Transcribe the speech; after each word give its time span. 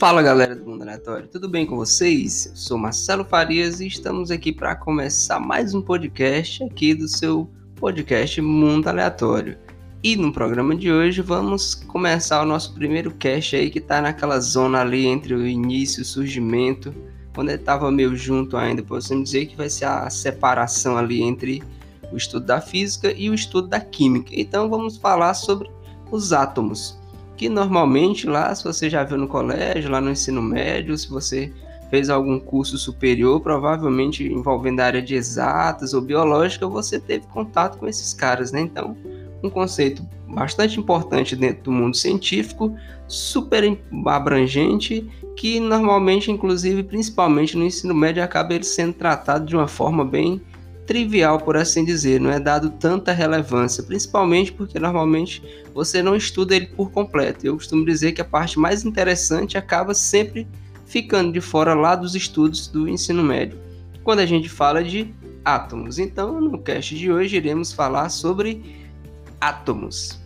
Fala 0.00 0.22
galera 0.22 0.56
do 0.56 0.64
Mundo 0.64 0.80
Aleatório, 0.80 1.28
tudo 1.28 1.46
bem 1.46 1.66
com 1.66 1.76
vocês? 1.76 2.46
Eu 2.46 2.56
sou 2.56 2.78
Marcelo 2.78 3.22
Farias 3.22 3.82
e 3.82 3.86
estamos 3.86 4.30
aqui 4.30 4.50
para 4.50 4.74
começar 4.74 5.38
mais 5.38 5.74
um 5.74 5.82
podcast 5.82 6.64
aqui 6.64 6.94
do 6.94 7.06
seu 7.06 7.46
podcast 7.76 8.40
Mundo 8.40 8.88
Aleatório. 8.88 9.58
E 10.02 10.16
no 10.16 10.32
programa 10.32 10.74
de 10.74 10.90
hoje 10.90 11.20
vamos 11.20 11.74
começar 11.74 12.40
o 12.40 12.46
nosso 12.46 12.72
primeiro 12.72 13.10
cast 13.10 13.54
aí 13.54 13.68
que 13.68 13.78
está 13.78 14.00
naquela 14.00 14.40
zona 14.40 14.80
ali 14.80 15.04
entre 15.04 15.34
o 15.34 15.46
início 15.46 16.00
e 16.00 16.02
o 16.02 16.06
surgimento, 16.06 16.94
quando 17.34 17.50
ele 17.50 17.58
estava 17.58 17.90
meio 17.90 18.16
junto 18.16 18.56
ainda, 18.56 18.82
podemos 18.82 19.24
dizer 19.24 19.48
que 19.48 19.56
vai 19.56 19.68
ser 19.68 19.84
a 19.84 20.08
separação 20.08 20.96
ali 20.96 21.20
entre 21.20 21.62
o 22.10 22.16
estudo 22.16 22.46
da 22.46 22.62
física 22.62 23.12
e 23.12 23.28
o 23.28 23.34
estudo 23.34 23.68
da 23.68 23.80
química. 23.80 24.30
Então 24.32 24.70
vamos 24.70 24.96
falar 24.96 25.34
sobre 25.34 25.70
os 26.10 26.32
átomos 26.32 26.98
que 27.40 27.48
normalmente 27.48 28.26
lá, 28.26 28.54
se 28.54 28.62
você 28.62 28.90
já 28.90 29.02
viu 29.02 29.16
no 29.16 29.26
colégio, 29.26 29.90
lá 29.90 29.98
no 29.98 30.10
ensino 30.10 30.42
médio, 30.42 30.94
se 30.98 31.08
você 31.08 31.50
fez 31.88 32.10
algum 32.10 32.38
curso 32.38 32.76
superior, 32.76 33.40
provavelmente 33.40 34.30
envolvendo 34.30 34.80
a 34.80 34.84
área 34.84 35.00
de 35.00 35.14
exatas 35.14 35.94
ou 35.94 36.02
biológica, 36.02 36.68
você 36.68 37.00
teve 37.00 37.26
contato 37.28 37.78
com 37.78 37.88
esses 37.88 38.12
caras, 38.12 38.52
né? 38.52 38.60
Então, 38.60 38.94
um 39.42 39.48
conceito 39.48 40.06
bastante 40.28 40.78
importante 40.78 41.34
dentro 41.34 41.62
do 41.62 41.72
mundo 41.72 41.96
científico, 41.96 42.76
super 43.08 43.64
abrangente, 44.04 45.08
que 45.34 45.58
normalmente, 45.58 46.30
inclusive, 46.30 46.82
principalmente 46.82 47.56
no 47.56 47.64
ensino 47.64 47.94
médio, 47.94 48.22
acaba 48.22 48.62
sendo 48.62 48.92
tratado 48.92 49.46
de 49.46 49.56
uma 49.56 49.66
forma 49.66 50.04
bem 50.04 50.42
trivial, 50.90 51.38
por 51.38 51.56
assim 51.56 51.84
dizer, 51.84 52.20
não 52.20 52.32
é 52.32 52.40
dado 52.40 52.68
tanta 52.68 53.12
relevância, 53.12 53.80
principalmente 53.80 54.50
porque 54.50 54.76
normalmente 54.76 55.40
você 55.72 56.02
não 56.02 56.16
estuda 56.16 56.56
ele 56.56 56.66
por 56.66 56.90
completo. 56.90 57.46
Eu 57.46 57.54
costumo 57.54 57.84
dizer 57.84 58.10
que 58.10 58.20
a 58.20 58.24
parte 58.24 58.58
mais 58.58 58.84
interessante 58.84 59.56
acaba 59.56 59.94
sempre 59.94 60.48
ficando 60.84 61.32
de 61.32 61.40
fora 61.40 61.74
lá 61.74 61.94
dos 61.94 62.16
estudos 62.16 62.66
do 62.66 62.88
ensino 62.88 63.22
médio, 63.22 63.56
quando 64.02 64.18
a 64.18 64.26
gente 64.26 64.48
fala 64.48 64.82
de 64.82 65.14
átomos. 65.44 66.00
Então, 66.00 66.40
no 66.40 66.58
cast 66.58 66.92
de 66.96 67.12
hoje 67.12 67.36
iremos 67.36 67.72
falar 67.72 68.08
sobre 68.08 68.90
átomos. 69.40 70.19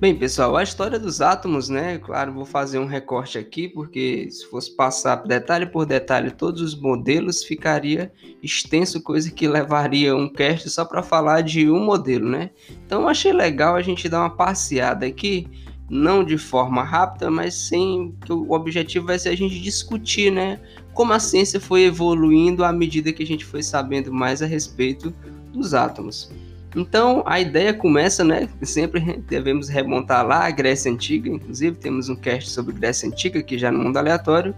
Bem, 0.00 0.16
pessoal, 0.16 0.56
a 0.56 0.62
história 0.62 0.98
dos 0.98 1.20
átomos, 1.20 1.68
né? 1.68 1.98
Claro, 1.98 2.32
vou 2.32 2.46
fazer 2.46 2.78
um 2.78 2.86
recorte 2.86 3.36
aqui, 3.36 3.68
porque 3.68 4.30
se 4.30 4.46
fosse 4.46 4.74
passar 4.74 5.16
detalhe 5.16 5.66
por 5.66 5.84
detalhe 5.84 6.30
todos 6.30 6.62
os 6.62 6.74
modelos, 6.74 7.44
ficaria 7.44 8.10
extenso, 8.42 9.02
coisa 9.02 9.30
que 9.30 9.46
levaria 9.46 10.16
um 10.16 10.26
cast 10.26 10.70
só 10.70 10.86
para 10.86 11.02
falar 11.02 11.42
de 11.42 11.70
um 11.70 11.84
modelo, 11.84 12.26
né? 12.26 12.48
Então, 12.86 13.06
achei 13.06 13.30
legal 13.30 13.76
a 13.76 13.82
gente 13.82 14.08
dar 14.08 14.20
uma 14.20 14.30
passeada 14.30 15.04
aqui, 15.04 15.46
não 15.90 16.24
de 16.24 16.38
forma 16.38 16.82
rápida, 16.82 17.30
mas 17.30 17.52
sem 17.54 18.16
que 18.24 18.32
o 18.32 18.52
objetivo 18.52 19.08
vai 19.08 19.18
ser 19.18 19.28
a 19.28 19.36
gente 19.36 19.60
discutir, 19.60 20.32
né? 20.32 20.58
Como 20.94 21.12
a 21.12 21.20
ciência 21.20 21.60
foi 21.60 21.82
evoluindo 21.82 22.64
à 22.64 22.72
medida 22.72 23.12
que 23.12 23.22
a 23.22 23.26
gente 23.26 23.44
foi 23.44 23.62
sabendo 23.62 24.10
mais 24.10 24.40
a 24.40 24.46
respeito 24.46 25.14
dos 25.52 25.74
átomos. 25.74 26.32
Então 26.74 27.22
a 27.26 27.40
ideia 27.40 27.74
começa, 27.74 28.22
né? 28.22 28.48
Sempre 28.62 29.22
devemos 29.28 29.68
remontar 29.68 30.26
lá 30.26 30.46
à 30.46 30.50
Grécia 30.50 30.90
Antiga, 30.90 31.28
inclusive 31.28 31.76
temos 31.76 32.08
um 32.08 32.14
cast 32.14 32.50
sobre 32.50 32.74
Grécia 32.74 33.08
Antiga 33.08 33.40
aqui 33.40 33.58
já 33.58 33.72
no 33.72 33.80
mundo 33.80 33.96
aleatório. 33.96 34.54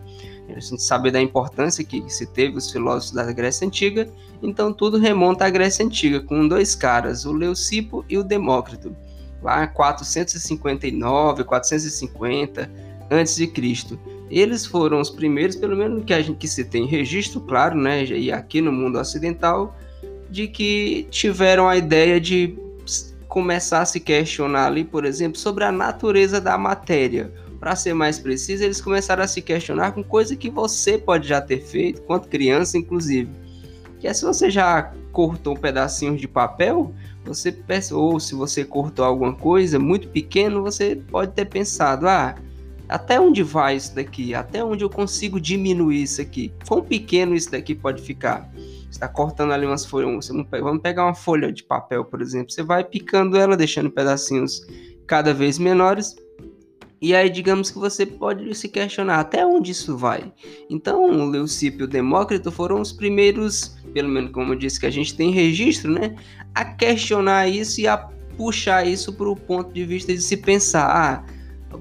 A 0.55 0.61
gente 0.61 0.83
sabe 0.83 1.11
da 1.11 1.21
importância 1.21 1.83
que 1.83 2.05
se 2.11 2.27
teve 2.27 2.59
os 2.59 2.71
filósofos 2.71 3.15
da 3.15 3.33
Grécia 3.33 3.67
Antiga, 3.67 4.07
então 4.43 4.73
tudo 4.73 4.99
remonta 4.99 5.47
à 5.47 5.51
Grécia 5.51 5.85
Antiga, 5.85 6.21
com 6.21 6.47
dois 6.47 6.75
caras, 6.75 7.25
o 7.25 7.33
Leucipo 7.33 8.05
e 8.09 8.19
o 8.19 8.25
Demócrito, 8.25 8.95
lá 9.43 9.67
459, 9.67 11.45
450 11.45 12.71
a.C. 13.09 13.53
Eles 14.31 14.67
foram 14.67 15.01
os 15.01 15.11
primeiros, 15.11 15.57
pelo 15.57 15.77
menos 15.77 16.05
que 16.05 16.13
a 16.13 16.21
gente 16.21 16.37
que 16.37 16.49
se 16.49 16.65
tem 16.65 16.87
registro, 16.87 17.41
claro, 17.41 17.79
né? 17.79 18.05
E 18.05 18.31
aqui 18.31 18.61
no 18.61 18.73
mundo 18.73 18.99
ocidental, 18.99 19.75
de 20.33 20.49
que 20.49 21.07
tiveram 21.11 21.69
a 21.69 21.77
ideia 21.77 22.19
de 22.19 22.57
começar 23.29 23.83
a 23.83 23.85
se 23.85 24.01
questionar 24.01 24.67
ali, 24.67 24.83
por 24.83 25.05
exemplo, 25.05 25.39
sobre 25.39 25.63
a 25.63 25.71
natureza 25.71 26.41
da 26.41 26.57
matéria. 26.57 27.31
Para 27.61 27.77
ser 27.77 27.93
mais 27.93 28.19
preciso, 28.19 28.65
eles 28.65 28.81
começaram 28.81 29.23
a 29.23 29.29
se 29.29 29.43
questionar 29.43 29.93
com 29.93 30.03
coisa 30.03 30.35
que 30.35 30.49
você 30.49 30.97
pode 30.97 31.29
já 31.29 31.39
ter 31.39 31.61
feito, 31.61 32.01
quanto 32.03 32.29
criança, 32.29 32.79
inclusive. 32.79 33.31
Que 34.01 34.09
é 34.09 34.15
se 34.15 34.25
você 34.25 34.51
já 34.51 34.91
cortou 35.13 35.53
um 35.53 35.61
pedacinho 35.61 36.17
de 36.17 36.27
papel, 36.27 36.95
você 37.27 37.55
ou 37.93 38.19
se 38.19 38.35
você 38.35 38.65
cortou 38.65 39.05
alguma 39.05 39.35
coisa 39.35 39.79
muito 39.79 40.09
pequeno, 40.09 40.63
você 40.63 40.97
pode 40.97 41.33
ter 41.33 41.45
pensado, 41.45 42.09
ah, 42.09 42.35
até 42.89 43.21
onde 43.21 43.43
vai 43.43 43.77
isso 43.77 43.95
daqui? 43.95 44.35
Até 44.35 44.65
onde 44.65 44.83
eu 44.83 44.89
consigo 44.89 45.39
diminuir 45.39 46.03
isso 46.03 46.23
aqui? 46.23 46.53
Quão 46.67 46.83
pequeno 46.83 47.35
isso 47.35 47.51
daqui 47.51 47.75
pode 47.75 48.03
ficar? 48.03 48.51
Está 48.93 49.09
cortando 49.09 49.53
ali 49.53 49.67
umas 49.67 49.85
folhas. 49.85 50.29
Vamos 50.29 50.83
pegar 50.83 51.05
uma 51.05 51.15
folha 51.15 51.51
de 51.51 51.65
papel, 51.65 52.05
por 52.05 52.21
exemplo. 52.21 52.53
Você 52.53 52.63
vai 52.63 52.85
picando 52.85 53.37
ela, 53.37 53.57
deixando 53.57 53.91
pedacinhos 53.91 54.67
cada 55.07 55.33
vez 55.33 55.59
menores. 55.59 56.15
E 57.01 57.17
aí, 57.17 57.29
digamos 57.29 57.71
que 57.71 57.79
você 57.79 58.07
pode 58.07 58.55
se 58.55 58.69
questionar 58.69 59.19
até 59.19 59.45
onde 59.45 59.73
isso 59.73 59.97
vai. 59.97 60.33
Então, 60.71 61.11
o 61.11 61.31
Leucipo 61.31 61.81
e 61.81 61.85
o 61.85 61.89
Demócrito 61.89 62.53
foram 62.53 62.81
os 62.81 62.93
primeiros, 62.93 63.77
pelo 63.93 64.09
menos 64.09 64.31
como 64.31 64.53
eu 64.53 64.59
disse, 64.59 64.79
que 64.79 64.87
a 64.87 64.91
gente 64.91 65.17
tem 65.17 65.33
registro, 65.33 65.91
né? 65.91 66.15
A 66.55 66.65
questionar 66.65 67.49
isso 67.49 67.81
e 67.81 67.89
a 67.89 67.97
puxar 68.37 68.87
isso 68.87 69.13
para 69.15 69.29
o 69.29 69.35
ponto 69.35 69.73
de 69.73 69.85
vista 69.85 70.13
de 70.13 70.21
se 70.21 70.37
pensar, 70.37 70.87
ah, 70.87 71.25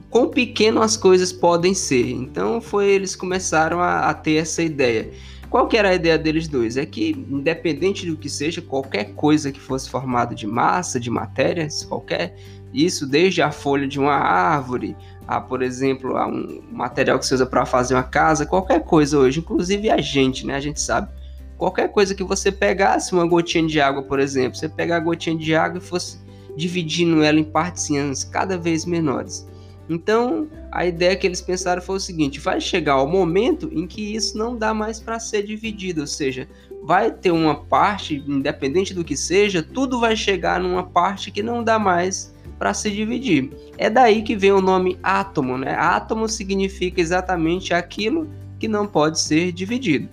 quão 0.10 0.28
pequeno 0.30 0.82
as 0.82 0.98
coisas 0.98 1.32
podem 1.32 1.74
ser. 1.76 2.10
Então, 2.10 2.60
foi 2.60 2.88
eles 2.88 3.16
começaram 3.16 3.80
a, 3.80 4.10
a 4.10 4.14
ter 4.16 4.38
essa 4.38 4.64
ideia. 4.64 5.12
Qual 5.52 5.68
que 5.68 5.76
era 5.76 5.90
a 5.90 5.94
ideia 5.94 6.18
deles 6.18 6.48
dois? 6.48 6.78
É 6.78 6.86
que, 6.86 7.12
independente 7.30 8.06
do 8.06 8.16
que 8.16 8.30
seja, 8.30 8.62
qualquer 8.62 9.14
coisa 9.14 9.52
que 9.52 9.60
fosse 9.60 9.90
formada 9.90 10.34
de 10.34 10.48
massa, 10.48 10.98
de 10.98 11.10
matérias, 11.10 11.84
qualquer 11.84 12.38
isso, 12.74 13.06
desde 13.06 13.42
a 13.42 13.52
folha 13.52 13.86
de 13.86 14.00
uma 14.00 14.14
árvore, 14.14 14.96
a, 15.28 15.42
por 15.42 15.62
exemplo, 15.62 16.16
a 16.16 16.26
um 16.26 16.64
material 16.72 17.20
que 17.20 17.26
se 17.26 17.34
usa 17.34 17.46
para 17.46 17.66
fazer 17.66 17.96
uma 17.96 18.04
casa, 18.04 18.46
qualquer 18.46 18.86
coisa 18.86 19.20
hoje, 19.20 19.42
inclusive 19.42 19.90
a 19.90 20.00
gente, 20.00 20.48
né? 20.48 20.56
A 20.56 20.62
gente 20.62 20.80
sabe. 20.80 21.12
Qualquer 21.58 21.92
coisa 21.92 22.16
que 22.16 22.24
você 22.24 22.50
pegasse, 22.50 23.12
uma 23.14 23.28
gotinha 23.28 23.68
de 23.68 23.82
água, 23.82 24.04
por 24.04 24.22
exemplo, 24.22 24.58
você 24.58 24.70
pegar 24.70 24.96
a 24.96 25.02
gotinha 25.02 25.38
de 25.38 25.54
água 25.54 25.80
e 25.80 25.82
fosse 25.82 26.18
dividindo 26.56 27.22
ela 27.22 27.38
em 27.38 27.44
partezinhas 27.44 28.24
cada 28.24 28.58
vez 28.58 28.86
menores. 28.86 29.46
Então, 29.92 30.48
a 30.72 30.86
ideia 30.86 31.18
que 31.18 31.28
eles 31.28 31.42
pensaram 31.42 31.82
foi 31.82 31.98
o 31.98 32.00
seguinte: 32.00 32.40
vai 32.40 32.62
chegar 32.62 33.02
o 33.02 33.08
momento 33.08 33.70
em 33.74 33.86
que 33.86 34.16
isso 34.16 34.38
não 34.38 34.56
dá 34.58 34.74
mais 34.74 35.02
para 35.02 35.20
ser 35.20 35.44
dividido, 35.44 36.00
ou 36.00 36.08
seja, 36.08 36.48
vai 36.82 37.12
ter 37.12 37.32
uma 37.32 37.56
parte, 37.56 38.24
independente 38.26 38.94
do 38.94 39.04
que 39.04 39.18
seja, 39.18 39.62
tudo 39.62 40.00
vai 40.00 40.16
chegar 40.16 40.62
numa 40.62 40.84
parte 40.84 41.30
que 41.30 41.44
não 41.44 41.62
dá 41.62 41.78
mais 41.78 42.34
para 42.58 42.74
se 42.74 42.90
dividir. 42.90 43.52
É 43.78 43.90
daí 43.90 44.22
que 44.22 44.34
vem 44.34 44.54
o 44.54 44.62
nome 44.62 44.98
átomo, 45.04 45.58
né? 45.58 45.76
Átomo 45.76 46.30
significa 46.30 47.02
exatamente 47.02 47.74
aquilo 47.74 48.30
que 48.58 48.70
não 48.70 48.88
pode 48.88 49.20
ser 49.20 49.52
dividido. 49.52 50.08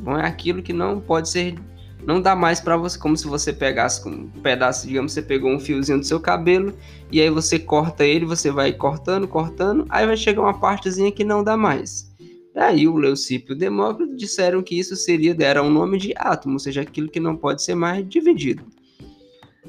Bom, 0.00 0.18
é 0.18 0.26
aquilo 0.26 0.62
que 0.62 0.72
não 0.74 1.00
pode 1.00 1.30
ser 1.30 1.54
não 2.06 2.20
dá 2.20 2.36
mais 2.36 2.60
para 2.60 2.76
você, 2.76 2.98
como 2.98 3.16
se 3.16 3.26
você 3.26 3.52
pegasse 3.52 4.06
um 4.06 4.28
pedaço, 4.42 4.86
digamos, 4.86 5.12
você 5.12 5.22
pegou 5.22 5.50
um 5.50 5.58
fiozinho 5.58 5.98
do 5.98 6.04
seu 6.04 6.20
cabelo 6.20 6.74
e 7.10 7.20
aí 7.20 7.30
você 7.30 7.58
corta 7.58 8.04
ele, 8.04 8.26
você 8.26 8.50
vai 8.50 8.72
cortando, 8.72 9.26
cortando, 9.26 9.86
aí 9.88 10.06
vai 10.06 10.16
chegar 10.16 10.42
uma 10.42 10.58
partezinha 10.58 11.10
que 11.10 11.24
não 11.24 11.42
dá 11.42 11.56
mais. 11.56 12.12
Aí 12.54 12.86
o 12.86 12.96
Leucipo 12.96 13.52
e 13.52 13.54
o 13.54 13.58
Demócrito 13.58 14.16
disseram 14.16 14.62
que 14.62 14.78
isso 14.78 14.94
seria, 14.94 15.34
deram 15.34 15.66
um 15.66 15.70
nome 15.70 15.98
de 15.98 16.12
átomo, 16.16 16.54
ou 16.54 16.58
seja, 16.60 16.82
aquilo 16.82 17.08
que 17.08 17.18
não 17.18 17.36
pode 17.36 17.62
ser 17.62 17.74
mais 17.74 18.08
dividido. 18.08 18.64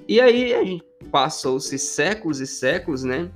E 0.08 0.22
aí 0.22 0.82
passou-se 1.12 1.80
séculos 1.80 2.40
e 2.40 2.46
séculos, 2.46 3.04
né? 3.04 3.32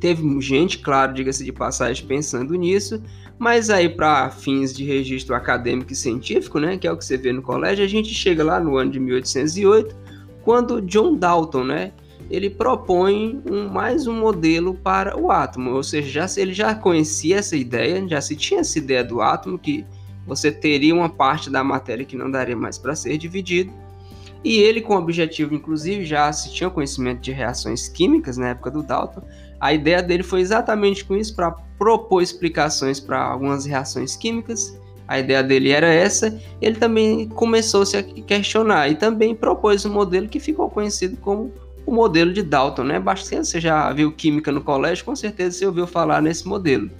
Teve 0.00 0.40
gente, 0.40 0.78
claro, 0.78 1.12
diga-se 1.12 1.44
de 1.44 1.52
passagem, 1.52 2.06
pensando 2.06 2.54
nisso, 2.54 3.02
mas 3.42 3.70
aí, 3.70 3.88
para 3.88 4.30
fins 4.30 4.72
de 4.72 4.84
registro 4.84 5.34
acadêmico 5.34 5.92
e 5.92 5.96
científico, 5.96 6.60
né, 6.60 6.78
que 6.78 6.86
é 6.86 6.92
o 6.92 6.96
que 6.96 7.04
você 7.04 7.16
vê 7.16 7.32
no 7.32 7.42
colégio, 7.42 7.84
a 7.84 7.88
gente 7.88 8.14
chega 8.14 8.44
lá 8.44 8.60
no 8.60 8.76
ano 8.76 8.92
de 8.92 9.00
1808, 9.00 9.96
quando 10.44 10.80
John 10.80 11.16
Dalton, 11.16 11.64
né, 11.64 11.92
ele 12.30 12.48
propõe 12.48 13.42
um, 13.50 13.68
mais 13.68 14.06
um 14.06 14.14
modelo 14.14 14.74
para 14.74 15.20
o 15.20 15.32
átomo, 15.32 15.72
ou 15.72 15.82
seja, 15.82 16.24
já, 16.24 16.40
ele 16.40 16.52
já 16.52 16.72
conhecia 16.72 17.38
essa 17.38 17.56
ideia, 17.56 18.06
já 18.06 18.20
se 18.20 18.36
tinha 18.36 18.60
essa 18.60 18.78
ideia 18.78 19.02
do 19.02 19.20
átomo, 19.20 19.58
que 19.58 19.84
você 20.24 20.52
teria 20.52 20.94
uma 20.94 21.08
parte 21.08 21.50
da 21.50 21.64
matéria 21.64 22.04
que 22.04 22.16
não 22.16 22.30
daria 22.30 22.56
mais 22.56 22.78
para 22.78 22.94
ser 22.94 23.18
dividido, 23.18 23.72
e 24.44 24.58
ele, 24.58 24.80
com 24.80 24.94
o 24.94 24.98
objetivo, 24.98 25.54
inclusive, 25.54 26.04
já 26.04 26.32
se 26.32 26.52
tinha 26.52 26.68
conhecimento 26.68 27.20
de 27.20 27.32
reações 27.32 27.88
químicas 27.88 28.36
na 28.36 28.48
época 28.48 28.70
do 28.70 28.82
Dalton, 28.82 29.22
a 29.60 29.72
ideia 29.72 30.02
dele 30.02 30.24
foi 30.24 30.40
exatamente 30.40 31.04
com 31.04 31.14
isso, 31.14 31.36
para 31.36 31.52
propor 31.78 32.20
explicações 32.20 32.98
para 32.98 33.22
algumas 33.22 33.64
reações 33.64 34.16
químicas. 34.16 34.76
A 35.06 35.20
ideia 35.20 35.42
dele 35.42 35.70
era 35.70 35.86
essa. 35.86 36.36
Ele 36.60 36.76
também 36.76 37.28
começou 37.28 37.84
-se 37.86 37.96
a 37.96 38.02
questionar 38.02 38.88
e 38.88 38.96
também 38.96 39.34
propôs 39.34 39.84
um 39.84 39.92
modelo 39.92 40.28
que 40.28 40.40
ficou 40.40 40.68
conhecido 40.68 41.16
como 41.18 41.52
o 41.86 41.92
modelo 41.92 42.32
de 42.32 42.42
Dalton, 42.42 42.84
né? 42.84 42.98
Bastante 42.98 43.46
você 43.46 43.60
já 43.60 43.92
viu 43.92 44.10
química 44.10 44.50
no 44.50 44.62
colégio, 44.62 45.04
com 45.04 45.14
certeza 45.14 45.58
você 45.58 45.66
ouviu 45.66 45.86
falar 45.86 46.20
nesse 46.20 46.46
modelo. 46.46 46.90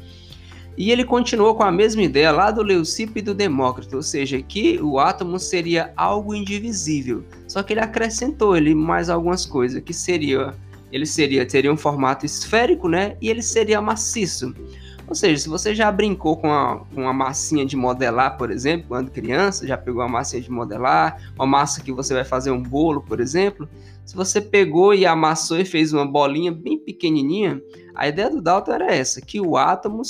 E 0.77 0.91
ele 0.91 1.05
continuou 1.05 1.55
com 1.55 1.63
a 1.63 1.71
mesma 1.71 2.03
ideia 2.03 2.33
lá 2.33 2.51
do 2.51 2.63
Leucipo 2.63 3.19
e 3.19 3.23
do 3.23 3.35
Demócrito, 3.35 3.97
ou 3.97 4.03
seja, 4.03 4.41
que 4.41 4.81
o 4.81 4.99
átomo 4.99 5.39
seria 5.39 5.93
algo 5.97 6.35
indivisível. 6.35 7.25
Só 7.47 7.63
que 7.63 7.75
ele 7.75 7.81
acrescentou 7.81 8.57
ele 8.57 8.75
mais 8.75 9.11
algumas 9.11 9.45
coisas, 9.45 9.83
que 9.83 9.93
seria 9.93 10.55
ele 10.91 11.07
seria 11.07 11.47
teria 11.47 11.73
um 11.73 11.77
formato 11.77 12.27
esférico, 12.27 12.89
né? 12.89 13.17
E 13.21 13.31
ele 13.31 13.43
seria 13.43 13.81
maciço. 13.81 14.55
Ou 15.09 15.15
seja, 15.15 15.43
se 15.43 15.49
você 15.49 15.75
já 15.75 15.91
brincou 15.91 16.37
com 16.37 16.51
a, 16.51 16.81
com 16.95 17.07
a 17.09 17.13
massinha 17.13 17.67
de 17.67 17.77
modelar, 17.77 18.39
por 18.39 18.51
exemplo, 18.51 18.87
quando 18.89 19.11
criança, 19.11 19.67
já 19.67 19.77
pegou 19.77 20.01
a 20.01 20.09
massinha 20.09 20.41
de 20.41 20.51
modelar, 20.51 21.21
uma 21.35 21.47
massa 21.47 21.83
que 21.83 21.93
você 21.93 22.15
vai 22.15 22.25
fazer 22.25 22.51
um 22.51 22.63
bolo, 22.63 23.03
por 23.03 23.21
exemplo, 23.21 23.69
se 24.05 24.17
você 24.17 24.41
pegou 24.41 24.93
e 24.93 25.07
amassou 25.07 25.59
e 25.59 25.65
fez 25.65 25.93
uma 25.93 26.07
bolinha 26.07 26.53
bem 26.53 26.79
pequenininha, 26.79 27.63
a 27.95 28.09
ideia 28.09 28.31
do 28.31 28.41
Dalton 28.41 28.73
era 28.73 28.95
essa, 28.95 29.21
que 29.21 29.41
o 29.41 29.57
átomo 29.57 30.03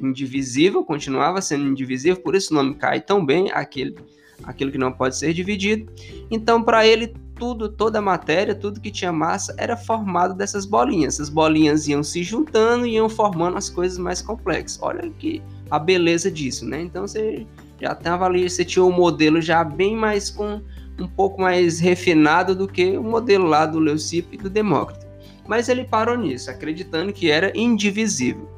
indivisível 0.00 0.84
continuava 0.84 1.40
sendo 1.42 1.66
indivisível, 1.66 2.20
por 2.22 2.34
isso 2.34 2.52
o 2.52 2.56
nome 2.56 2.74
cai 2.74 3.00
tão 3.00 3.24
bem, 3.24 3.50
aquele, 3.52 3.96
aquilo 4.44 4.72
que 4.72 4.78
não 4.78 4.92
pode 4.92 5.16
ser 5.16 5.32
dividido. 5.32 5.92
Então, 6.30 6.62
para 6.62 6.86
ele, 6.86 7.14
tudo, 7.36 7.68
toda 7.68 7.98
a 7.98 8.02
matéria, 8.02 8.54
tudo 8.54 8.80
que 8.80 8.90
tinha 8.90 9.12
massa 9.12 9.54
era 9.58 9.76
formado 9.76 10.34
dessas 10.34 10.64
bolinhas. 10.64 11.14
Essas 11.14 11.28
bolinhas 11.28 11.88
iam 11.88 12.02
se 12.02 12.22
juntando 12.22 12.86
e 12.86 12.94
iam 12.94 13.08
formando 13.08 13.56
as 13.56 13.68
coisas 13.68 13.98
mais 13.98 14.22
complexas. 14.22 14.78
Olha 14.80 15.10
que 15.18 15.42
a 15.70 15.78
beleza 15.78 16.30
disso, 16.30 16.64
né? 16.64 16.82
Então 16.82 17.06
você 17.06 17.46
já 17.80 17.94
tava 17.94 18.24
ali, 18.26 18.48
você 18.48 18.64
tinha 18.64 18.84
um 18.84 18.92
modelo 18.92 19.40
já 19.40 19.64
bem 19.64 19.96
mais 19.96 20.30
com 20.30 20.62
um 20.98 21.08
pouco 21.08 21.40
mais 21.40 21.80
refinado 21.80 22.54
do 22.54 22.68
que 22.68 22.96
o 22.96 23.02
modelo 23.02 23.46
lá 23.46 23.66
do 23.66 23.78
Leucipo 23.78 24.34
e 24.34 24.38
do 24.38 24.48
Demócrito. 24.48 25.06
Mas 25.46 25.68
ele 25.68 25.84
parou 25.84 26.16
nisso, 26.16 26.50
acreditando 26.50 27.12
que 27.12 27.30
era 27.30 27.52
indivisível. 27.54 28.48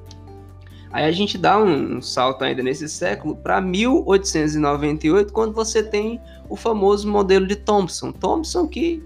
Aí 0.93 1.05
a 1.05 1.13
gente 1.13 1.37
dá 1.37 1.59
um, 1.59 2.01
salto 2.01 2.43
ainda 2.43 2.63
nesse 2.63 2.89
século 2.89 3.37
para 3.37 3.61
1898, 3.61 5.33
quando 5.33 5.53
você 5.53 5.83
tem 5.83 6.21
o 6.49 6.57
famoso 6.57 7.11
modelo 7.11 7.47
de 7.47 7.57
Thomson. 7.57 8.13
Thomson 8.13 8.67
que 8.67 9.03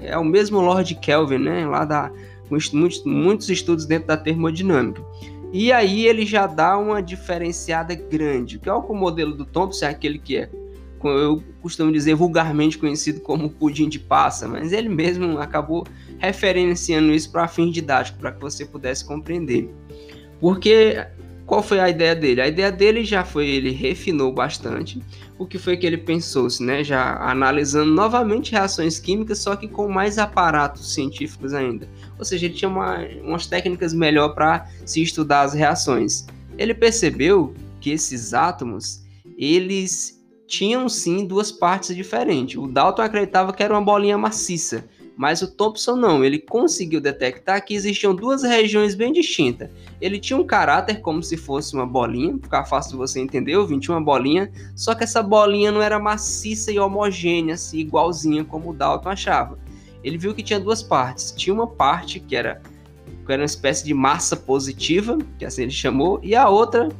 é 0.00 0.16
o 0.16 0.24
mesmo 0.24 0.60
Lord 0.60 0.94
Kelvin, 0.96 1.38
né? 1.38 1.66
Lá 1.66 1.84
da 1.84 2.10
muitos, 2.50 3.04
muitos 3.04 3.48
estudos 3.50 3.86
dentro 3.86 4.08
da 4.08 4.16
termodinâmica. 4.16 5.02
E 5.52 5.70
aí 5.70 6.06
ele 6.06 6.24
já 6.24 6.46
dá 6.46 6.78
uma 6.78 7.02
diferenciada 7.02 7.94
grande. 7.94 8.58
Que 8.58 8.68
é 8.68 8.72
o 8.72 8.94
modelo 8.94 9.34
do 9.34 9.44
Thomson 9.44 9.86
é 9.86 9.88
aquele 9.90 10.18
que 10.18 10.38
é, 10.38 10.50
eu 11.08 11.42
costumo 11.60 11.92
dizer 11.92 12.14
vulgarmente 12.14 12.78
conhecido 12.78 13.20
como 13.20 13.50
pudim 13.50 13.88
de 13.88 13.98
passa, 13.98 14.48
mas 14.48 14.72
ele 14.72 14.88
mesmo 14.88 15.38
acabou 15.38 15.86
referenciando 16.18 17.12
isso 17.12 17.30
para 17.30 17.48
fins 17.48 17.72
didáticos, 17.72 18.20
para 18.20 18.32
que 18.32 18.40
você 18.40 18.64
pudesse 18.64 19.04
compreender. 19.04 19.68
Porque 20.40 21.04
qual 21.46 21.62
foi 21.62 21.80
a 21.80 21.88
ideia 21.88 22.14
dele? 22.14 22.40
A 22.40 22.48
ideia 22.48 22.72
dele 22.72 23.04
já 23.04 23.24
foi, 23.24 23.46
ele 23.48 23.70
refinou 23.70 24.32
bastante 24.32 25.02
o 25.38 25.46
que 25.46 25.58
foi 25.58 25.76
que 25.76 25.86
ele 25.86 25.98
pensou, 25.98 26.46
né? 26.60 26.84
Já 26.84 27.16
analisando 27.16 27.92
novamente 27.92 28.52
reações 28.52 28.98
químicas, 28.98 29.38
só 29.38 29.56
que 29.56 29.66
com 29.66 29.88
mais 29.88 30.18
aparatos 30.18 30.94
científicos 30.94 31.52
ainda. 31.52 31.88
Ou 32.18 32.24
seja, 32.24 32.46
ele 32.46 32.54
tinha 32.54 32.68
uma, 32.68 32.98
umas 33.22 33.46
técnicas 33.46 33.92
melhor 33.92 34.34
para 34.34 34.66
se 34.86 35.02
estudar 35.02 35.42
as 35.42 35.52
reações. 35.52 36.26
Ele 36.56 36.72
percebeu 36.72 37.54
que 37.80 37.90
esses 37.90 38.32
átomos, 38.32 39.02
eles 39.36 40.21
tinham 40.52 40.86
sim 40.86 41.24
duas 41.24 41.50
partes 41.50 41.96
diferentes. 41.96 42.58
O 42.58 42.66
Dalton 42.66 43.00
acreditava 43.00 43.54
que 43.54 43.62
era 43.62 43.72
uma 43.72 43.80
bolinha 43.80 44.18
maciça, 44.18 44.84
mas 45.16 45.40
o 45.40 45.50
Thompson 45.50 45.96
não, 45.96 46.22
ele 46.22 46.38
conseguiu 46.38 47.00
detectar 47.00 47.64
que 47.64 47.72
existiam 47.72 48.14
duas 48.14 48.42
regiões 48.42 48.94
bem 48.94 49.14
distintas. 49.14 49.70
Ele 49.98 50.20
tinha 50.20 50.38
um 50.38 50.44
caráter 50.44 51.00
como 51.00 51.22
se 51.22 51.38
fosse 51.38 51.72
uma 51.72 51.86
bolinha, 51.86 52.34
ficar 52.34 52.66
fácil 52.66 52.92
de 52.92 52.96
você 52.98 53.18
entender, 53.18 53.56
tinha 53.80 53.96
uma 53.96 54.04
bolinha, 54.04 54.52
só 54.76 54.94
que 54.94 55.04
essa 55.04 55.22
bolinha 55.22 55.72
não 55.72 55.80
era 55.80 55.98
maciça 55.98 56.70
e 56.70 56.78
homogênea, 56.78 57.54
assim, 57.54 57.78
igualzinha 57.78 58.44
como 58.44 58.72
o 58.72 58.74
Dalton 58.74 59.08
achava. 59.08 59.58
Ele 60.04 60.18
viu 60.18 60.34
que 60.34 60.42
tinha 60.42 60.60
duas 60.60 60.82
partes. 60.82 61.32
Tinha 61.34 61.54
uma 61.54 61.66
parte 61.66 62.20
que 62.20 62.36
era, 62.36 62.60
que 63.24 63.32
era 63.32 63.40
uma 63.40 63.46
espécie 63.46 63.86
de 63.86 63.94
massa 63.94 64.36
positiva, 64.36 65.16
que 65.38 65.46
assim 65.46 65.62
ele 65.62 65.70
chamou, 65.70 66.20
e 66.22 66.34
a 66.34 66.46
outra 66.46 66.90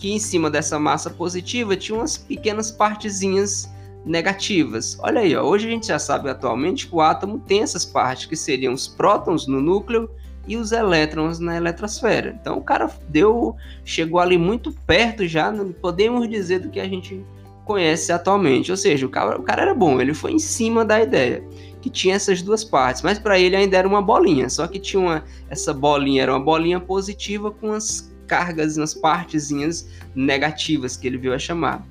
que 0.00 0.10
em 0.10 0.18
cima 0.18 0.50
dessa 0.50 0.78
massa 0.78 1.10
positiva 1.10 1.76
tinha 1.76 1.98
umas 1.98 2.16
pequenas 2.16 2.70
partezinhas 2.70 3.70
negativas. 4.04 4.98
Olha 5.02 5.20
aí, 5.20 5.36
ó, 5.36 5.44
hoje 5.44 5.68
a 5.68 5.70
gente 5.70 5.86
já 5.88 5.98
sabe 5.98 6.30
atualmente 6.30 6.88
que 6.88 6.94
o 6.94 7.02
átomo 7.02 7.38
tem 7.38 7.60
essas 7.60 7.84
partes 7.84 8.24
que 8.24 8.34
seriam 8.34 8.72
os 8.72 8.88
prótons 8.88 9.46
no 9.46 9.60
núcleo 9.60 10.10
e 10.48 10.56
os 10.56 10.72
elétrons 10.72 11.38
na 11.38 11.54
eletrosfera. 11.54 12.34
Então 12.40 12.56
o 12.56 12.62
cara 12.62 12.90
deu, 13.10 13.54
chegou 13.84 14.18
ali 14.18 14.38
muito 14.38 14.72
perto 14.86 15.28
já, 15.28 15.52
podemos 15.82 16.26
dizer 16.30 16.60
do 16.60 16.70
que 16.70 16.80
a 16.80 16.88
gente 16.88 17.22
conhece 17.66 18.10
atualmente. 18.10 18.70
Ou 18.70 18.78
seja, 18.78 19.04
o 19.04 19.10
cara, 19.10 19.38
o 19.38 19.42
cara 19.42 19.62
era 19.62 19.74
bom, 19.74 20.00
ele 20.00 20.14
foi 20.14 20.32
em 20.32 20.38
cima 20.38 20.82
da 20.82 20.98
ideia 20.98 21.44
que 21.82 21.90
tinha 21.90 22.14
essas 22.14 22.42
duas 22.42 22.62
partes, 22.62 23.02
mas 23.02 23.18
para 23.18 23.38
ele 23.38 23.56
ainda 23.56 23.76
era 23.76 23.88
uma 23.88 24.02
bolinha, 24.02 24.50
só 24.50 24.66
que 24.66 24.78
tinha 24.78 25.00
uma, 25.00 25.24
essa 25.48 25.72
bolinha 25.72 26.22
era 26.22 26.32
uma 26.32 26.44
bolinha 26.44 26.78
positiva 26.78 27.50
com 27.50 27.72
as 27.72 28.09
cargas 28.30 28.76
nas 28.76 28.94
partezinhas 28.94 29.88
negativas 30.14 30.96
que 30.96 31.08
ele 31.08 31.18
viu 31.18 31.34
a 31.34 31.38
chamar. 31.38 31.84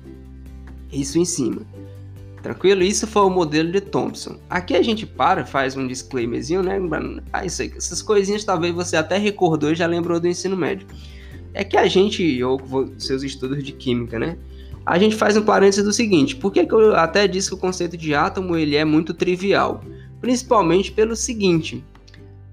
Isso 0.90 1.18
em 1.18 1.24
cima. 1.26 1.60
Tranquilo? 2.42 2.82
Isso 2.82 3.06
foi 3.06 3.22
o 3.22 3.28
modelo 3.28 3.70
de 3.70 3.82
Thompson. 3.82 4.38
Aqui 4.48 4.74
a 4.74 4.80
gente 4.80 5.04
para, 5.04 5.44
faz 5.44 5.76
um 5.76 5.86
disclaimerzinho, 5.86 6.62
né? 6.62 6.80
Ah, 7.30 7.44
isso 7.44 7.60
aí, 7.60 7.70
essas 7.76 8.00
coisinhas 8.00 8.42
talvez 8.42 8.74
você 8.74 8.96
até 8.96 9.18
recordou 9.18 9.70
e 9.70 9.74
já 9.74 9.86
lembrou 9.86 10.18
do 10.18 10.26
ensino 10.26 10.56
médio. 10.56 10.86
É 11.52 11.62
que 11.62 11.76
a 11.76 11.86
gente, 11.86 12.42
ou 12.42 12.58
seus 12.96 13.22
estudos 13.22 13.62
de 13.62 13.72
química, 13.72 14.18
né? 14.18 14.38
A 14.86 14.98
gente 14.98 15.14
faz 15.16 15.36
um 15.36 15.42
parênteses 15.42 15.84
do 15.84 15.92
seguinte, 15.92 16.34
por 16.34 16.50
que, 16.50 16.64
que 16.64 16.72
eu 16.72 16.96
até 16.96 17.28
disse 17.28 17.50
que 17.50 17.54
o 17.54 17.58
conceito 17.58 17.98
de 17.98 18.14
átomo 18.14 18.56
ele 18.56 18.76
é 18.76 18.84
muito 18.86 19.12
trivial? 19.12 19.84
Principalmente 20.22 20.90
pelo 20.90 21.14
seguinte, 21.14 21.84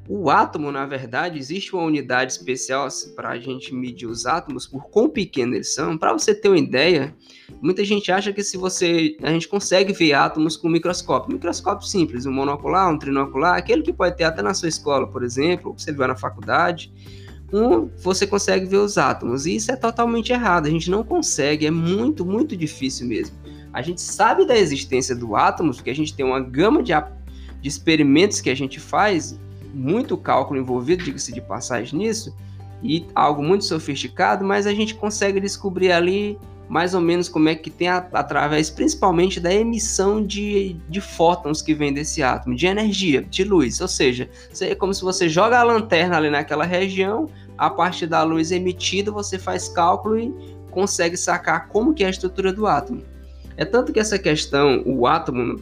o 0.10 0.30
átomo, 0.30 0.72
na 0.72 0.86
verdade, 0.86 1.38
existe 1.38 1.76
uma 1.76 1.84
unidade 1.84 2.32
especial 2.32 2.88
para 3.14 3.30
a 3.30 3.40
gente 3.40 3.74
medir 3.74 4.08
os 4.08 4.26
átomos 4.26 4.66
por 4.66 4.86
quão 4.90 5.10
pequenos 5.10 5.56
eles 5.56 5.74
são. 5.74 5.98
Para 5.98 6.14
você 6.14 6.34
ter 6.34 6.48
uma 6.48 6.58
ideia, 6.58 7.14
muita 7.62 7.84
gente 7.84 8.10
acha 8.10 8.32
que 8.32 8.42
se 8.42 8.56
você 8.56 9.18
a 9.22 9.32
gente 9.32 9.50
consegue 9.50 9.92
ver 9.92 10.14
átomos 10.14 10.56
com 10.56 10.70
microscópio, 10.70 11.34
microscópio 11.34 11.86
simples, 11.86 12.26
um 12.26 12.32
monocular, 12.32 12.90
um 12.90 12.98
trinocular, 12.98 13.58
aquele 13.58 13.82
que 13.82 13.92
pode 13.92 14.16
ter 14.16 14.24
até 14.24 14.42
na 14.42 14.54
sua 14.54 14.70
escola, 14.70 15.06
por 15.08 15.24
exemplo, 15.24 15.72
ou 15.72 15.78
você 15.78 15.92
vai 15.92 16.08
na 16.08 16.16
faculdade, 16.16 16.90
um, 17.52 17.90
você 17.98 18.26
consegue 18.26 18.66
ver 18.66 18.78
os 18.78 18.98
átomos. 18.98 19.46
E 19.46 19.58
isso 19.58 19.74
é 19.74 19.76
totalmente 19.76 20.32
errado. 20.32 20.68
A 20.68 20.72
gente 20.72 20.90
não 20.90 21.04
consegue, 21.04 21.66
é 21.66 21.72
muito, 21.72 22.26
muito 22.26 22.56
difícil 22.56 23.08
mesmo. 23.08 23.36
A 23.74 23.82
gente 23.82 24.00
sabe 24.00 24.46
da 24.46 24.58
existência 24.58 25.14
do 25.14 25.36
átomo, 25.36 25.74
porque 25.74 25.90
a 25.90 25.96
gente 25.96 26.16
tem 26.16 26.26
uma 26.26 26.40
gama 26.40 26.82
de, 26.82 26.94
de 27.62 27.68
experimentos 27.68 28.40
que 28.40 28.50
a 28.50 28.56
gente 28.56 28.80
faz 28.80 29.38
muito 29.74 30.18
cálculo 30.18 30.60
envolvido, 30.60 31.04
diga-se 31.04 31.34
de 31.34 31.42
passagem 31.42 32.00
nisso, 32.00 32.36
e 32.84 33.06
algo 33.16 33.42
muito 33.42 33.66
sofisticado, 33.66 34.46
mas 34.46 34.68
a 34.68 34.74
gente 34.74 34.96
consegue 34.96 35.40
descobrir 35.40 35.92
ali 35.92 36.38
mais 36.70 36.94
ou 36.94 37.02
menos 37.02 37.30
como 37.30 37.48
é 37.48 37.56
que 37.56 37.70
tem 37.70 37.88
a, 37.88 38.06
através 38.14 38.70
principalmente 38.70 39.40
da 39.40 39.54
emissão 39.54 40.26
de, 40.26 40.76
de 40.90 41.00
fótons 41.00 41.62
que 41.62 41.74
vem 41.74 41.94
desse 41.94 42.22
átomo, 42.22 42.56
de 42.56 42.68
energia, 42.68 43.22
de 43.24 43.44
luz. 43.44 43.80
Ou 43.80 43.88
seja, 43.88 44.30
é 44.62 44.76
como 44.76 44.94
se 44.94 45.02
você 45.02 45.30
joga 45.30 45.60
a 45.60 45.64
lanterna 45.64 46.18
ali 46.18 46.30
naquela 46.30 46.66
região, 46.66 47.30
a 47.58 47.70
partir 47.70 48.08
da 48.08 48.22
luz 48.24 48.52
emitida 48.52 49.12
você 49.12 49.40
faz 49.40 49.70
cálculo 49.70 50.20
e 50.20 50.34
consegue 50.70 51.16
sacar 51.16 51.70
como 51.70 51.94
que 51.94 52.04
é 52.04 52.08
a 52.08 52.10
estrutura 52.10 52.52
do 52.52 52.68
átomo. 52.68 53.02
É 53.56 53.66
tanto 53.66 53.92
que 53.92 54.00
essa 54.00 54.20
questão, 54.20 54.84
o 54.86 55.08
átomo, 55.08 55.58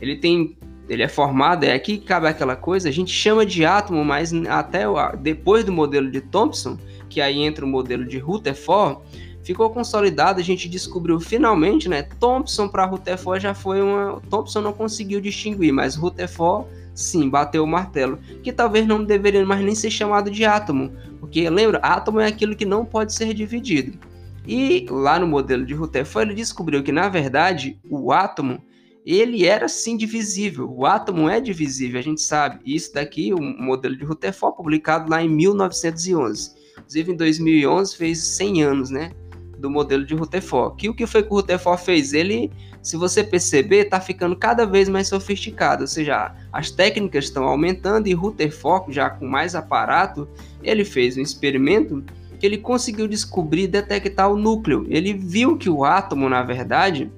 ele 0.00 0.16
tem 0.16 0.56
ele 0.88 1.02
é 1.02 1.08
formado, 1.08 1.64
é 1.64 1.72
aqui 1.72 1.98
que 1.98 2.04
cabe 2.04 2.26
aquela 2.26 2.56
coisa, 2.56 2.88
a 2.88 2.92
gente 2.92 3.12
chama 3.12 3.46
de 3.46 3.64
átomo, 3.64 4.04
mas 4.04 4.32
até 4.48 4.84
depois 5.18 5.64
do 5.64 5.72
modelo 5.72 6.10
de 6.10 6.20
Thomson, 6.20 6.78
que 7.08 7.20
aí 7.20 7.40
entra 7.42 7.64
o 7.64 7.68
modelo 7.68 8.04
de 8.04 8.18
Rutherford, 8.18 8.98
ficou 9.42 9.70
consolidado, 9.70 10.40
a 10.40 10.42
gente 10.42 10.68
descobriu 10.68 11.20
finalmente, 11.20 11.88
né? 11.88 12.02
Thomson 12.18 12.68
para 12.68 12.84
Rutherford 12.84 13.42
já 13.42 13.54
foi 13.54 13.80
uma. 13.82 14.20
Thomson 14.30 14.62
não 14.62 14.72
conseguiu 14.72 15.20
distinguir, 15.20 15.72
mas 15.72 15.94
Rutherford 15.94 16.66
sim 16.94 17.28
bateu 17.28 17.64
o 17.64 17.66
martelo, 17.66 18.18
que 18.42 18.52
talvez 18.52 18.86
não 18.86 19.04
deveria 19.04 19.44
mais 19.44 19.64
nem 19.64 19.74
ser 19.74 19.90
chamado 19.90 20.30
de 20.30 20.44
átomo, 20.44 20.92
porque 21.18 21.48
lembra, 21.50 21.78
átomo 21.78 22.20
é 22.20 22.26
aquilo 22.26 22.54
que 22.54 22.64
não 22.64 22.84
pode 22.84 23.12
ser 23.12 23.34
dividido. 23.34 23.98
E 24.46 24.86
lá 24.90 25.18
no 25.18 25.26
modelo 25.26 25.64
de 25.64 25.74
Rutherford 25.74 26.30
ele 26.30 26.36
descobriu 26.36 26.82
que 26.82 26.92
na 26.92 27.08
verdade 27.08 27.78
o 27.88 28.12
átomo 28.12 28.62
ele 29.04 29.44
era 29.44 29.68
sim 29.68 29.96
divisível. 29.96 30.70
O 30.70 30.86
átomo 30.86 31.28
é 31.28 31.40
divisível, 31.40 31.98
a 31.98 32.02
gente 32.02 32.22
sabe. 32.22 32.60
Isso 32.64 32.94
daqui, 32.94 33.32
o 33.32 33.38
um 33.38 33.62
modelo 33.62 33.96
de 33.96 34.04
Rutherford, 34.04 34.56
publicado 34.56 35.10
lá 35.10 35.22
em 35.22 35.28
1911. 35.28 36.52
Inclusive, 36.78 37.12
em 37.12 37.16
2011 37.16 37.96
fez 37.96 38.18
100 38.18 38.62
anos, 38.62 38.90
né? 38.90 39.12
Do 39.58 39.70
modelo 39.70 40.04
de 40.04 40.14
Rutherford. 40.14 40.76
Que 40.76 40.88
o 40.88 40.94
que 40.94 41.06
foi 41.06 41.22
que 41.22 41.30
o 41.30 41.36
Rutherford 41.36 41.82
fez? 41.82 42.12
Ele 42.12 42.50
se 42.84 42.98
você 42.98 43.24
perceber, 43.24 43.86
está 43.86 43.98
ficando 43.98 44.36
cada 44.36 44.66
vez 44.66 44.90
mais 44.90 45.08
sofisticado, 45.08 45.84
ou 45.84 45.86
seja, 45.86 46.34
as 46.52 46.70
técnicas 46.70 47.24
estão 47.24 47.44
aumentando 47.44 48.08
e 48.08 48.12
Rutherford, 48.12 48.92
já 48.92 49.08
com 49.08 49.26
mais 49.26 49.54
aparato, 49.54 50.28
ele 50.62 50.84
fez 50.84 51.16
um 51.16 51.22
experimento 51.22 52.04
que 52.38 52.44
ele 52.44 52.58
conseguiu 52.58 53.08
descobrir, 53.08 53.68
detectar 53.68 54.30
o 54.30 54.36
núcleo. 54.36 54.84
Ele 54.90 55.14
viu 55.14 55.56
que 55.56 55.70
o 55.70 55.82
átomo, 55.82 56.28
na 56.28 56.42
verdade, 56.42 57.10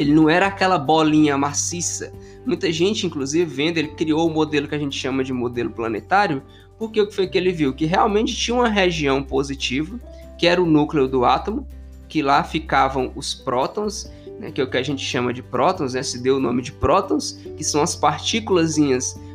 ele 0.00 0.14
não 0.14 0.30
era 0.30 0.46
aquela 0.46 0.78
bolinha 0.78 1.36
maciça. 1.36 2.10
Muita 2.46 2.72
gente, 2.72 3.06
inclusive, 3.06 3.44
vendo, 3.44 3.76
ele 3.76 3.88
criou 3.88 4.26
o 4.26 4.32
modelo 4.32 4.66
que 4.66 4.74
a 4.74 4.78
gente 4.78 4.98
chama 4.98 5.22
de 5.22 5.30
modelo 5.30 5.68
planetário, 5.68 6.42
porque 6.78 6.98
o 6.98 7.06
que 7.06 7.14
foi 7.14 7.26
que 7.26 7.36
ele 7.36 7.52
viu? 7.52 7.74
Que 7.74 7.84
realmente 7.84 8.34
tinha 8.34 8.54
uma 8.54 8.68
região 8.70 9.22
positiva, 9.22 10.00
que 10.38 10.46
era 10.46 10.62
o 10.62 10.64
núcleo 10.64 11.06
do 11.06 11.26
átomo, 11.26 11.68
que 12.08 12.22
lá 12.22 12.42
ficavam 12.42 13.12
os 13.14 13.34
prótons, 13.34 14.10
né, 14.38 14.50
que 14.50 14.58
é 14.62 14.64
o 14.64 14.70
que 14.70 14.78
a 14.78 14.82
gente 14.82 15.04
chama 15.04 15.34
de 15.34 15.42
prótons, 15.42 15.92
né, 15.92 16.02
se 16.02 16.22
deu 16.22 16.38
o 16.38 16.40
nome 16.40 16.62
de 16.62 16.72
prótons, 16.72 17.32
que 17.54 17.62
são 17.62 17.82
as 17.82 17.94
partículas 17.94 18.78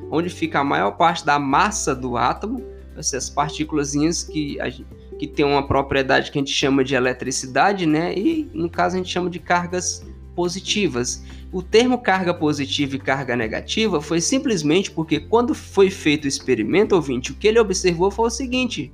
onde 0.10 0.31
fica 0.31 0.62
a 0.62 0.63
maior 0.63 0.98
parte 0.98 1.24
da 1.24 1.38
massa 1.38 1.93
do 1.93 2.17
átomo, 2.17 2.63
essas 2.98 3.29
partículas 3.29 3.93
que, 4.24 4.57
que 5.19 5.27
tem 5.27 5.45
uma 5.45 5.67
propriedade 5.67 6.31
que 6.31 6.39
a 6.39 6.41
gente 6.41 6.51
chama 6.51 6.84
de 6.84 6.95
eletricidade, 6.95 7.86
né, 7.86 8.17
e 8.17 8.50
no 8.51 8.67
caso 8.67 8.95
a 8.95 8.98
gente 8.98 9.12
chama 9.12 9.29
de 9.29 9.38
cargas 9.38 10.03
positivas. 10.36 11.24
O 11.51 11.62
termo 11.62 11.98
carga 11.98 12.34
positiva 12.34 12.96
e 12.96 13.00
carga 13.00 13.36
negativa 13.36 14.01
foi 14.01 14.20
simplesmente 14.20 14.92
porque 14.92 15.20
quando 15.20 15.56
foi 15.56 15.89
feito 15.89 16.25
o 16.25 16.27
experimento, 16.27 16.96
ouvinte, 16.96 17.32
o 17.32 17.36
que 17.36 17.48
ele 17.48 17.60
observou 17.60 18.12
foi 18.12 18.27
o 18.27 18.30
seguinte: 18.30 18.92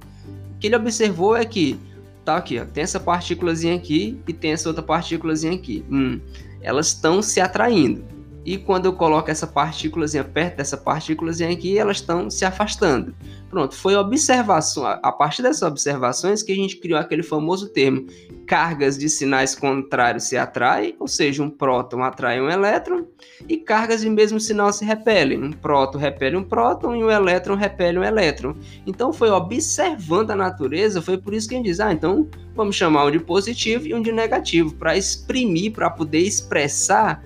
o 0.55 0.60
que 0.60 0.67
ele 0.67 0.75
observou 0.75 1.36
é 1.36 1.43
que 1.43 1.79
tá 2.24 2.38
aqui, 2.38 2.60
ó, 2.60 2.65
tem 2.65 2.83
essa 2.83 3.00
partículazinha 3.00 3.75
aqui 3.75 4.19
e 4.27 4.33
tem 4.33 4.51
essa 4.51 4.69
outra 4.69 4.83
partículazinha 4.83 5.53
aqui. 5.53 5.83
Hum, 5.89 6.19
elas 6.62 6.88
estão 6.88 7.21
se 7.21 7.41
atraindo. 7.41 8.03
E 8.45 8.57
quando 8.57 8.86
eu 8.86 8.93
coloco 8.93 9.29
essa 9.29 9.45
partículazinha 9.45 10.24
perto 10.24 10.57
dessa 10.57 10.77
partículazinha 10.77 11.50
aqui, 11.50 11.77
elas 11.77 11.98
estão 11.98 12.29
se 12.29 12.43
afastando. 12.43 13.13
Pronto, 13.50 13.75
foi 13.75 13.95
observação, 13.95 14.86
a 14.86 15.12
partir 15.12 15.41
dessas 15.41 15.62
observações 15.62 16.41
que 16.41 16.51
a 16.51 16.55
gente 16.55 16.77
criou 16.77 17.00
aquele 17.00 17.21
famoso 17.21 17.69
termo 17.69 18.07
cargas 18.51 18.98
de 18.98 19.07
sinais 19.07 19.55
contrários 19.55 20.25
se 20.25 20.36
atraem, 20.36 20.93
ou 21.00 21.07
seja, 21.07 21.41
um 21.41 21.50
próton 21.50 22.03
atrai 22.03 22.41
um 22.41 22.50
elétron, 22.50 23.05
e 23.48 23.55
cargas 23.55 24.01
de 24.01 24.10
mesmo 24.10 24.41
sinal 24.41 24.74
se 24.74 24.83
repelem. 24.83 25.41
Um 25.41 25.53
próton 25.53 25.98
repele 25.98 26.36
um 26.36 26.43
próton 26.43 26.93
e 26.95 27.01
um 27.01 27.10
elétron 27.10 27.55
repele 27.55 28.00
um 28.00 28.03
elétron. 28.03 28.53
Então 28.86 29.13
foi 29.13 29.29
observando 29.29 30.31
a 30.31 30.36
natureza, 30.36 31.01
foi 31.01 31.17
por 31.17 31.33
isso 31.33 31.48
que 31.48 31.55
a 31.55 31.57
gente 31.57 31.67
diz, 31.67 31.79
ah, 31.79 31.93
então 31.93 32.27
vamos 32.53 32.75
chamar 32.75 33.05
um 33.05 33.12
de 33.12 33.19
positivo 33.19 33.88
e 33.88 33.93
um 33.93 34.01
de 34.01 34.12
negativo, 34.12 34.74
para 34.75 34.98
exprimir, 34.98 35.71
para 35.71 35.89
poder 35.89 36.19
expressar 36.19 37.24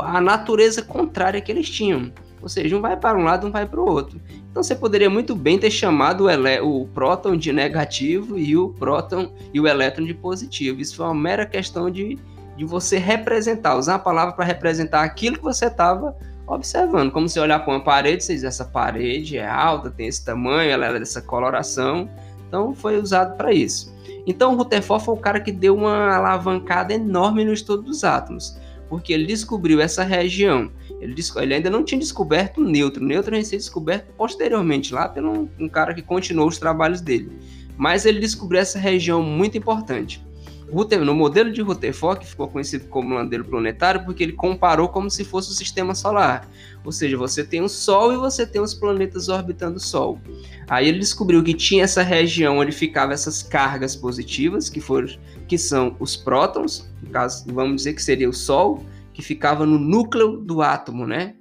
a 0.00 0.20
natureza 0.20 0.82
contrária 0.82 1.40
que 1.40 1.50
eles 1.50 1.70
tinham. 1.70 2.12
Ou 2.42 2.48
seja, 2.48 2.76
um 2.76 2.80
vai 2.80 2.96
para 2.96 3.18
um 3.18 3.24
lado, 3.24 3.46
um 3.46 3.50
vai 3.50 3.66
para 3.66 3.80
o 3.80 3.88
outro. 3.88 4.20
Então 4.50 4.62
você 4.62 4.74
poderia 4.74 5.10
muito 5.10 5.34
bem 5.34 5.58
ter 5.58 5.70
chamado 5.70 6.26
o, 6.26 6.82
o 6.82 6.86
próton 6.88 7.36
de 7.36 7.52
negativo 7.52 8.38
e 8.38 8.56
o 8.56 8.68
próton 8.68 9.32
e 9.52 9.60
o 9.60 9.66
elétron 9.66 10.04
de 10.04 10.14
positivo. 10.14 10.80
Isso 10.80 10.96
foi 10.96 11.06
uma 11.06 11.14
mera 11.14 11.46
questão 11.46 11.90
de, 11.90 12.18
de 12.56 12.64
você 12.64 12.98
representar, 12.98 13.76
usar 13.76 13.96
a 13.96 13.98
palavra 13.98 14.34
para 14.34 14.44
representar 14.44 15.02
aquilo 15.02 15.38
que 15.38 15.44
você 15.44 15.66
estava 15.66 16.16
observando. 16.46 17.10
Como 17.10 17.28
se 17.28 17.40
olhar 17.40 17.58
para 17.60 17.74
uma 17.74 17.82
parede, 17.82 18.24
você 18.24 18.34
diz, 18.34 18.44
essa 18.44 18.64
parede 18.64 19.36
é 19.36 19.48
alta, 19.48 19.90
tem 19.90 20.06
esse 20.06 20.24
tamanho, 20.24 20.70
ela 20.70 20.86
é 20.86 20.98
dessa 20.98 21.20
coloração. 21.20 22.08
Então 22.46 22.74
foi 22.74 22.98
usado 22.98 23.36
para 23.36 23.52
isso. 23.52 23.94
Então 24.26 24.56
Rutherford 24.56 25.04
foi 25.04 25.14
o 25.14 25.18
cara 25.18 25.40
que 25.40 25.50
deu 25.50 25.74
uma 25.74 26.14
alavancada 26.14 26.94
enorme 26.94 27.44
no 27.44 27.52
estudo 27.52 27.82
dos 27.82 28.04
átomos 28.04 28.56
porque 28.88 29.12
ele 29.12 29.26
descobriu 29.26 29.80
essa 29.80 30.02
região. 30.02 30.70
Ele, 31.00 31.14
ele 31.36 31.54
ainda 31.54 31.70
não 31.70 31.84
tinha 31.84 31.98
descoberto 31.98 32.58
o 32.58 32.64
nêutron. 32.64 33.04
O 33.04 33.06
nêutron 33.06 33.36
ia 33.36 33.44
ser 33.44 33.56
descoberto 33.56 34.12
posteriormente, 34.16 34.92
lá 34.92 35.08
pelo 35.08 35.48
um 35.58 35.68
cara 35.68 35.94
que 35.94 36.02
continuou 36.02 36.48
os 36.48 36.58
trabalhos 36.58 37.00
dele. 37.00 37.30
Mas 37.76 38.04
ele 38.04 38.20
descobriu 38.20 38.60
essa 38.60 38.78
região 38.78 39.22
muito 39.22 39.56
importante. 39.56 40.24
No 40.70 41.14
modelo 41.14 41.50
de 41.50 41.62
Rutherford, 41.62 42.20
que 42.20 42.26
ficou 42.26 42.46
conhecido 42.46 42.86
como 42.88 43.08
modelo 43.08 43.44
planetário, 43.44 44.04
porque 44.04 44.22
ele 44.22 44.32
comparou 44.32 44.88
como 44.88 45.10
se 45.10 45.24
fosse 45.24 45.50
o 45.50 45.54
sistema 45.54 45.94
solar. 45.94 46.46
Ou 46.84 46.92
seja, 46.92 47.16
você 47.16 47.42
tem 47.42 47.62
o 47.62 47.68
Sol 47.68 48.12
e 48.12 48.16
você 48.16 48.46
tem 48.46 48.60
os 48.60 48.74
planetas 48.74 49.28
orbitando 49.28 49.76
o 49.76 49.80
Sol. 49.80 50.20
Aí 50.68 50.86
ele 50.86 50.98
descobriu 50.98 51.42
que 51.42 51.54
tinha 51.54 51.84
essa 51.84 52.02
região 52.02 52.58
onde 52.58 52.72
ficavam 52.72 53.14
essas 53.14 53.42
cargas 53.42 53.96
positivas, 53.96 54.68
que, 54.68 54.80
foram, 54.80 55.08
que 55.46 55.56
são 55.56 55.96
os 55.98 56.16
prótons, 56.16 56.88
no 57.02 57.10
caso, 57.10 57.44
vamos 57.48 57.76
dizer 57.76 57.94
que 57.94 58.02
seria 58.02 58.28
o 58.28 58.34
Sol, 58.34 58.84
que 59.14 59.22
ficava 59.22 59.64
no 59.64 59.78
núcleo 59.78 60.36
do 60.36 60.60
átomo, 60.60 61.06
né? 61.06 61.34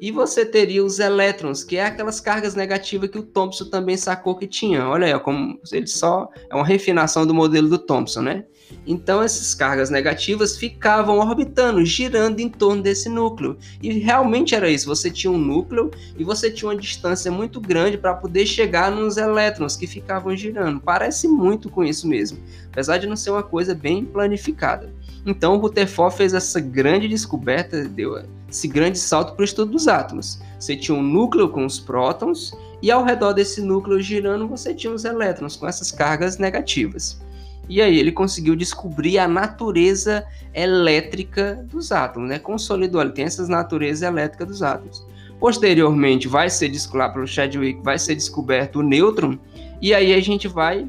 E 0.00 0.10
você 0.10 0.44
teria 0.44 0.84
os 0.84 0.98
elétrons, 0.98 1.62
que 1.62 1.76
é 1.76 1.84
aquelas 1.86 2.18
cargas 2.18 2.56
negativas 2.56 3.08
que 3.08 3.18
o 3.20 3.22
Thomson 3.22 3.66
também 3.66 3.96
sacou 3.96 4.34
que 4.34 4.48
tinha. 4.48 4.88
Olha 4.88 5.06
aí, 5.06 5.20
como 5.20 5.60
ele 5.70 5.86
só 5.86 6.28
é 6.50 6.56
uma 6.56 6.66
refinação 6.66 7.24
do 7.24 7.32
modelo 7.32 7.68
do 7.68 7.78
Thomson, 7.78 8.22
né? 8.22 8.44
Então 8.86 9.22
essas 9.22 9.54
cargas 9.54 9.90
negativas 9.90 10.56
ficavam 10.56 11.18
orbitando, 11.18 11.84
girando 11.84 12.40
em 12.40 12.48
torno 12.48 12.82
desse 12.82 13.08
núcleo. 13.08 13.56
E 13.82 13.92
realmente 13.98 14.54
era 14.54 14.70
isso, 14.70 14.88
você 14.88 15.10
tinha 15.10 15.30
um 15.30 15.38
núcleo 15.38 15.90
e 16.18 16.24
você 16.24 16.50
tinha 16.50 16.68
uma 16.68 16.76
distância 16.76 17.30
muito 17.30 17.60
grande 17.60 17.98
para 17.98 18.14
poder 18.14 18.46
chegar 18.46 18.90
nos 18.90 19.16
elétrons 19.16 19.76
que 19.76 19.86
ficavam 19.86 20.36
girando. 20.36 20.80
Parece 20.80 21.28
muito 21.28 21.68
com 21.68 21.84
isso 21.84 22.08
mesmo, 22.08 22.38
apesar 22.70 22.98
de 22.98 23.06
não 23.06 23.16
ser 23.16 23.30
uma 23.30 23.42
coisa 23.42 23.74
bem 23.74 24.04
planificada. 24.04 24.92
Então, 25.24 25.56
Rutherford 25.58 26.16
fez 26.16 26.34
essa 26.34 26.58
grande 26.58 27.06
descoberta, 27.06 27.84
deu 27.84 28.20
esse 28.48 28.66
grande 28.66 28.98
salto 28.98 29.34
para 29.34 29.42
o 29.42 29.44
estudo 29.44 29.72
dos 29.72 29.86
átomos. 29.86 30.40
Você 30.58 30.76
tinha 30.76 30.96
um 30.96 31.02
núcleo 31.02 31.48
com 31.48 31.64
os 31.64 31.78
prótons, 31.78 32.52
e 32.82 32.90
ao 32.90 33.04
redor 33.04 33.32
desse 33.32 33.60
núcleo 33.60 34.00
girando, 34.00 34.48
você 34.48 34.74
tinha 34.74 34.92
os 34.92 35.04
elétrons 35.04 35.54
com 35.54 35.68
essas 35.68 35.92
cargas 35.92 36.38
negativas. 36.38 37.20
E 37.68 37.80
aí 37.80 37.98
ele 37.98 38.12
conseguiu 38.12 38.56
descobrir 38.56 39.18
a 39.18 39.28
natureza 39.28 40.24
elétrica 40.52 41.64
dos 41.70 41.92
átomos, 41.92 42.28
né? 42.28 42.38
Consolidou, 42.38 43.00
ele 43.00 43.12
tem 43.12 43.24
essas 43.24 43.48
naturezas 43.48 44.02
elétricas 44.02 44.48
dos 44.48 44.62
átomos. 44.62 45.06
Posteriormente, 45.38 46.28
vai 46.28 46.50
ser 46.50 46.68
descoberto 46.68 47.14
pelo 47.14 47.26
Chadwick, 47.26 47.82
vai 47.82 47.98
ser 47.98 48.14
descoberto 48.14 48.80
o 48.80 48.82
nêutron, 48.82 49.38
e 49.80 49.94
aí 49.94 50.12
a 50.12 50.20
gente 50.20 50.46
vai 50.46 50.88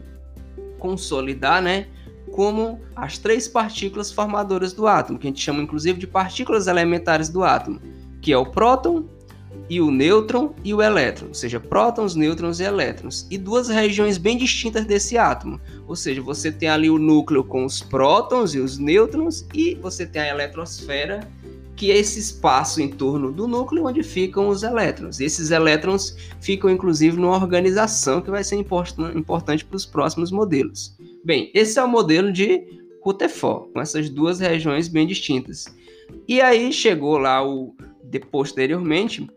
consolidar, 0.77 1.62
né? 1.62 1.88
como 2.34 2.80
as 2.96 3.20
três 3.20 3.48
partículas 3.48 4.12
formadoras 4.12 4.74
do 4.74 4.88
átomo, 4.88 5.20
que 5.20 5.27
a 5.27 5.30
gente 5.30 5.42
chama 5.42 5.62
inclusive 5.62 6.00
de 6.00 6.08
partículas 6.08 6.65
elementares 6.65 7.30
do 7.30 7.44
átomo, 7.44 7.80
que 8.22 8.34
é 8.34 8.38
o 8.38 8.46
próton 8.46 9.06
e 9.69 9.79
o 9.79 9.89
nêutron 9.89 10.53
e 10.63 10.74
o 10.74 10.81
elétron, 10.81 11.27
ou 11.29 11.33
seja, 11.33 11.60
prótons, 11.60 12.15
nêutrons 12.15 12.60
e 12.60 12.63
elétrons, 12.63 13.25
e 13.31 13.38
duas 13.38 13.69
regiões 13.69 14.17
bem 14.17 14.38
distintas 14.38 14.86
desse 14.86 15.17
átomo, 15.17 15.60
ou 15.88 15.95
seja, 15.95 16.22
você 16.22 16.51
tem 16.51 16.69
ali 16.69 16.89
o 16.89 17.00
núcleo 17.00 17.43
com 17.43 17.65
os 17.65 17.81
prótons 17.81 18.53
e 18.53 18.60
os 18.60 18.77
nêutrons 18.77 19.45
e 19.53 19.75
você 19.75 20.05
tem 20.05 20.22
a 20.22 20.29
eletrosfera 20.29 21.27
que 21.75 21.91
é 21.91 21.98
esse 21.98 22.19
espaço 22.19 22.81
em 22.81 22.88
torno 22.88 23.31
do 23.31 23.48
núcleo 23.48 23.86
onde 23.86 24.03
ficam 24.03 24.48
os 24.48 24.62
elétrons. 24.63 25.19
E 25.19 25.25
esses 25.25 25.50
elétrons 25.50 26.15
ficam, 26.39 26.69
inclusive, 26.69 27.17
numa 27.17 27.36
organização 27.36 28.22
que 28.22 28.29
vai 28.29 28.43
ser 28.43 28.55
importante 28.55 29.65
para 29.65 29.75
os 29.75 29.86
próximos 29.86 30.31
modelos. 30.31 30.95
Bem, 31.25 31.51
esse 31.53 31.79
é 31.79 31.83
o 31.83 31.88
modelo 31.88 32.31
de 32.31 32.63
Rutherford, 33.01 33.74
com 33.74 33.81
essas 33.81 34.10
duas 34.10 34.39
regiões 34.39 34.88
bem 34.88 35.07
distintas. 35.07 35.65
E 36.27 36.41
aí 36.41 36.72
chegou 36.72 37.17
lá 37.17 37.45
o 37.45 37.75
de, 38.03 38.19
posteriormente, 38.19 39.27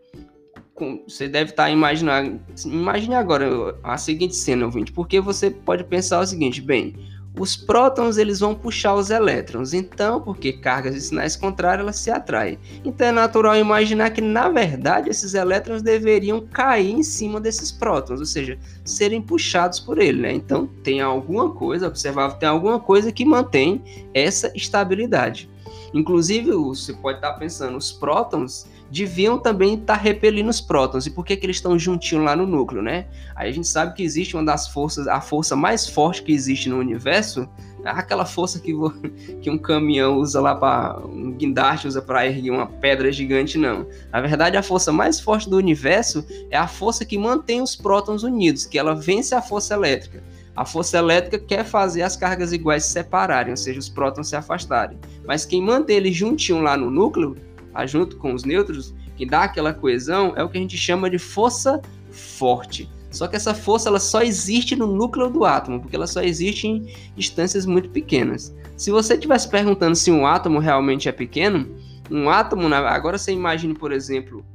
você 1.07 1.27
deve 1.27 1.51
estar 1.51 1.69
imaginando, 1.69 2.39
imagine 2.65 3.15
agora 3.15 3.77
a 3.83 3.97
seguinte 3.97 4.35
cena, 4.35 4.65
ouvinte, 4.65 4.91
porque 4.91 5.19
você 5.19 5.49
pode 5.49 5.83
pensar 5.83 6.19
o 6.19 6.25
seguinte, 6.25 6.61
bem, 6.61 6.95
os 7.39 7.55
prótons 7.55 8.17
eles 8.17 8.39
vão 8.39 8.55
puxar 8.55 8.95
os 8.95 9.09
elétrons. 9.09 9.73
Então, 9.73 10.21
porque 10.21 10.53
cargas 10.53 10.95
e 10.95 11.01
sinais 11.01 11.35
contrários 11.35 11.83
elas 11.83 11.97
se 11.97 12.09
atraem. 12.09 12.57
Então 12.83 13.07
é 13.07 13.11
natural 13.11 13.55
imaginar 13.55 14.09
que 14.09 14.21
na 14.21 14.49
verdade 14.49 15.09
esses 15.09 15.33
elétrons 15.33 15.81
deveriam 15.81 16.41
cair 16.47 16.91
em 16.91 17.03
cima 17.03 17.39
desses 17.39 17.71
prótons, 17.71 18.19
ou 18.19 18.25
seja, 18.25 18.57
serem 18.83 19.21
puxados 19.21 19.79
por 19.79 19.99
ele, 19.99 20.21
né? 20.21 20.33
Então 20.33 20.67
tem 20.83 21.01
alguma 21.01 21.51
coisa, 21.51 21.87
observável, 21.87 22.37
tem 22.37 22.49
alguma 22.49 22.79
coisa 22.79 23.11
que 23.11 23.25
mantém 23.25 23.83
essa 24.13 24.51
estabilidade. 24.55 25.49
Inclusive, 25.93 26.51
você 26.51 26.93
pode 26.93 27.19
estar 27.19 27.33
pensando, 27.33 27.77
os 27.77 27.91
prótons 27.91 28.67
deviam 28.91 29.37
também 29.37 29.75
estar 29.75 29.95
repelindo 29.95 30.49
os 30.49 30.61
prótons. 30.61 31.05
E 31.05 31.11
por 31.11 31.25
que, 31.25 31.35
que 31.35 31.45
eles 31.45 31.57
estão 31.57 31.77
juntinhos 31.77 32.23
lá 32.23 32.35
no 32.35 32.45
núcleo, 32.45 32.81
né? 32.81 33.07
Aí 33.35 33.49
a 33.49 33.53
gente 33.53 33.67
sabe 33.67 33.93
que 33.93 34.03
existe 34.03 34.35
uma 34.35 34.45
das 34.45 34.67
forças, 34.67 35.07
a 35.07 35.21
força 35.21 35.55
mais 35.55 35.87
forte 35.87 36.23
que 36.23 36.31
existe 36.31 36.69
no 36.69 36.77
universo, 36.77 37.47
é 37.83 37.89
aquela 37.89 38.25
força 38.25 38.59
que, 38.59 38.73
que 39.41 39.49
um 39.49 39.57
caminhão 39.57 40.17
usa 40.17 40.41
lá 40.41 40.55
para 40.55 40.99
um 41.05 41.31
guindaste 41.31 41.87
usa 41.87 42.01
para 42.01 42.25
erguer 42.25 42.51
uma 42.51 42.67
pedra 42.67 43.11
gigante, 43.11 43.57
não. 43.57 43.87
Na 44.11 44.21
verdade, 44.21 44.57
a 44.57 44.63
força 44.63 44.91
mais 44.91 45.19
forte 45.19 45.49
do 45.49 45.57
universo 45.57 46.25
é 46.49 46.57
a 46.57 46.67
força 46.67 47.05
que 47.05 47.17
mantém 47.17 47.61
os 47.61 47.75
prótons 47.75 48.23
unidos, 48.23 48.65
que 48.65 48.77
ela 48.77 48.95
vence 48.95 49.33
a 49.33 49.41
força 49.41 49.73
elétrica. 49.73 50.23
A 50.55 50.65
força 50.65 50.97
elétrica 50.97 51.37
quer 51.37 51.63
fazer 51.63 52.01
as 52.01 52.15
cargas 52.15 52.51
iguais 52.51 52.83
se 52.83 52.91
separarem, 52.93 53.51
ou 53.51 53.57
seja, 53.57 53.79
os 53.79 53.87
prótons 53.87 54.29
se 54.29 54.35
afastarem. 54.35 54.97
Mas 55.23 55.45
quem 55.45 55.61
mantém 55.61 55.97
eles 55.97 56.15
juntinho 56.15 56.61
lá 56.61 56.75
no 56.75 56.89
núcleo, 56.89 57.37
junto 57.85 58.17
com 58.17 58.33
os 58.33 58.43
nêutrons, 58.43 58.93
que 59.15 59.25
dá 59.25 59.43
aquela 59.43 59.73
coesão, 59.73 60.33
é 60.35 60.43
o 60.43 60.49
que 60.49 60.57
a 60.57 60.61
gente 60.61 60.77
chama 60.77 61.09
de 61.09 61.19
força 61.19 61.81
forte. 62.11 62.89
Só 63.11 63.27
que 63.27 63.35
essa 63.35 63.53
força 63.53 63.89
ela 63.89 63.99
só 63.99 64.21
existe 64.21 64.75
no 64.75 64.87
núcleo 64.87 65.29
do 65.29 65.45
átomo, 65.45 65.79
porque 65.79 65.95
ela 65.95 66.07
só 66.07 66.21
existe 66.21 66.67
em 66.67 66.87
distâncias 67.15 67.65
muito 67.65 67.89
pequenas. 67.89 68.55
Se 68.75 68.91
você 68.91 69.15
estivesse 69.15 69.49
perguntando 69.49 69.95
se 69.95 70.11
um 70.11 70.25
átomo 70.25 70.59
realmente 70.59 71.07
é 71.07 71.11
pequeno, 71.11 71.75
um 72.11 72.29
átomo, 72.29 72.73
agora 72.73 73.17
você 73.17 73.31
imagine, 73.31 73.73
por 73.73 73.91
exemplo, 73.91 74.45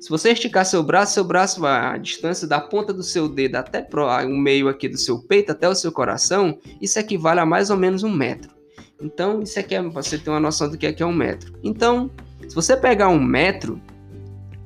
se 0.00 0.08
você 0.08 0.30
esticar 0.30 0.64
seu 0.64 0.82
braço, 0.82 1.12
seu 1.12 1.24
braço 1.24 1.60
vai 1.60 1.94
a 1.94 1.98
distância 1.98 2.48
da 2.48 2.58
ponta 2.58 2.90
do 2.90 3.02
seu 3.02 3.28
dedo 3.28 3.56
até 3.56 3.86
o 4.24 4.28
meio 4.30 4.68
aqui 4.68 4.88
do 4.88 4.96
seu 4.96 5.18
peito, 5.18 5.52
até 5.52 5.68
o 5.68 5.74
seu 5.74 5.92
coração, 5.92 6.58
isso 6.80 6.98
equivale 6.98 7.40
a 7.40 7.44
mais 7.44 7.68
ou 7.68 7.76
menos 7.76 8.02
um 8.02 8.10
metro. 8.10 8.50
Então, 8.98 9.42
isso 9.42 9.58
aqui 9.58 9.74
é 9.74 9.82
você 9.82 10.16
ter 10.16 10.30
uma 10.30 10.40
noção 10.40 10.70
do 10.70 10.78
que 10.78 10.86
é, 10.86 10.92
que 10.92 11.02
é 11.02 11.06
um 11.06 11.12
metro. 11.12 11.54
Então, 11.62 12.10
se 12.50 12.56
você 12.56 12.76
pegar 12.76 13.08
um 13.10 13.22
metro 13.22 13.80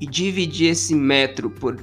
e 0.00 0.06
dividir 0.06 0.70
esse 0.70 0.94
metro 0.94 1.50
por 1.50 1.76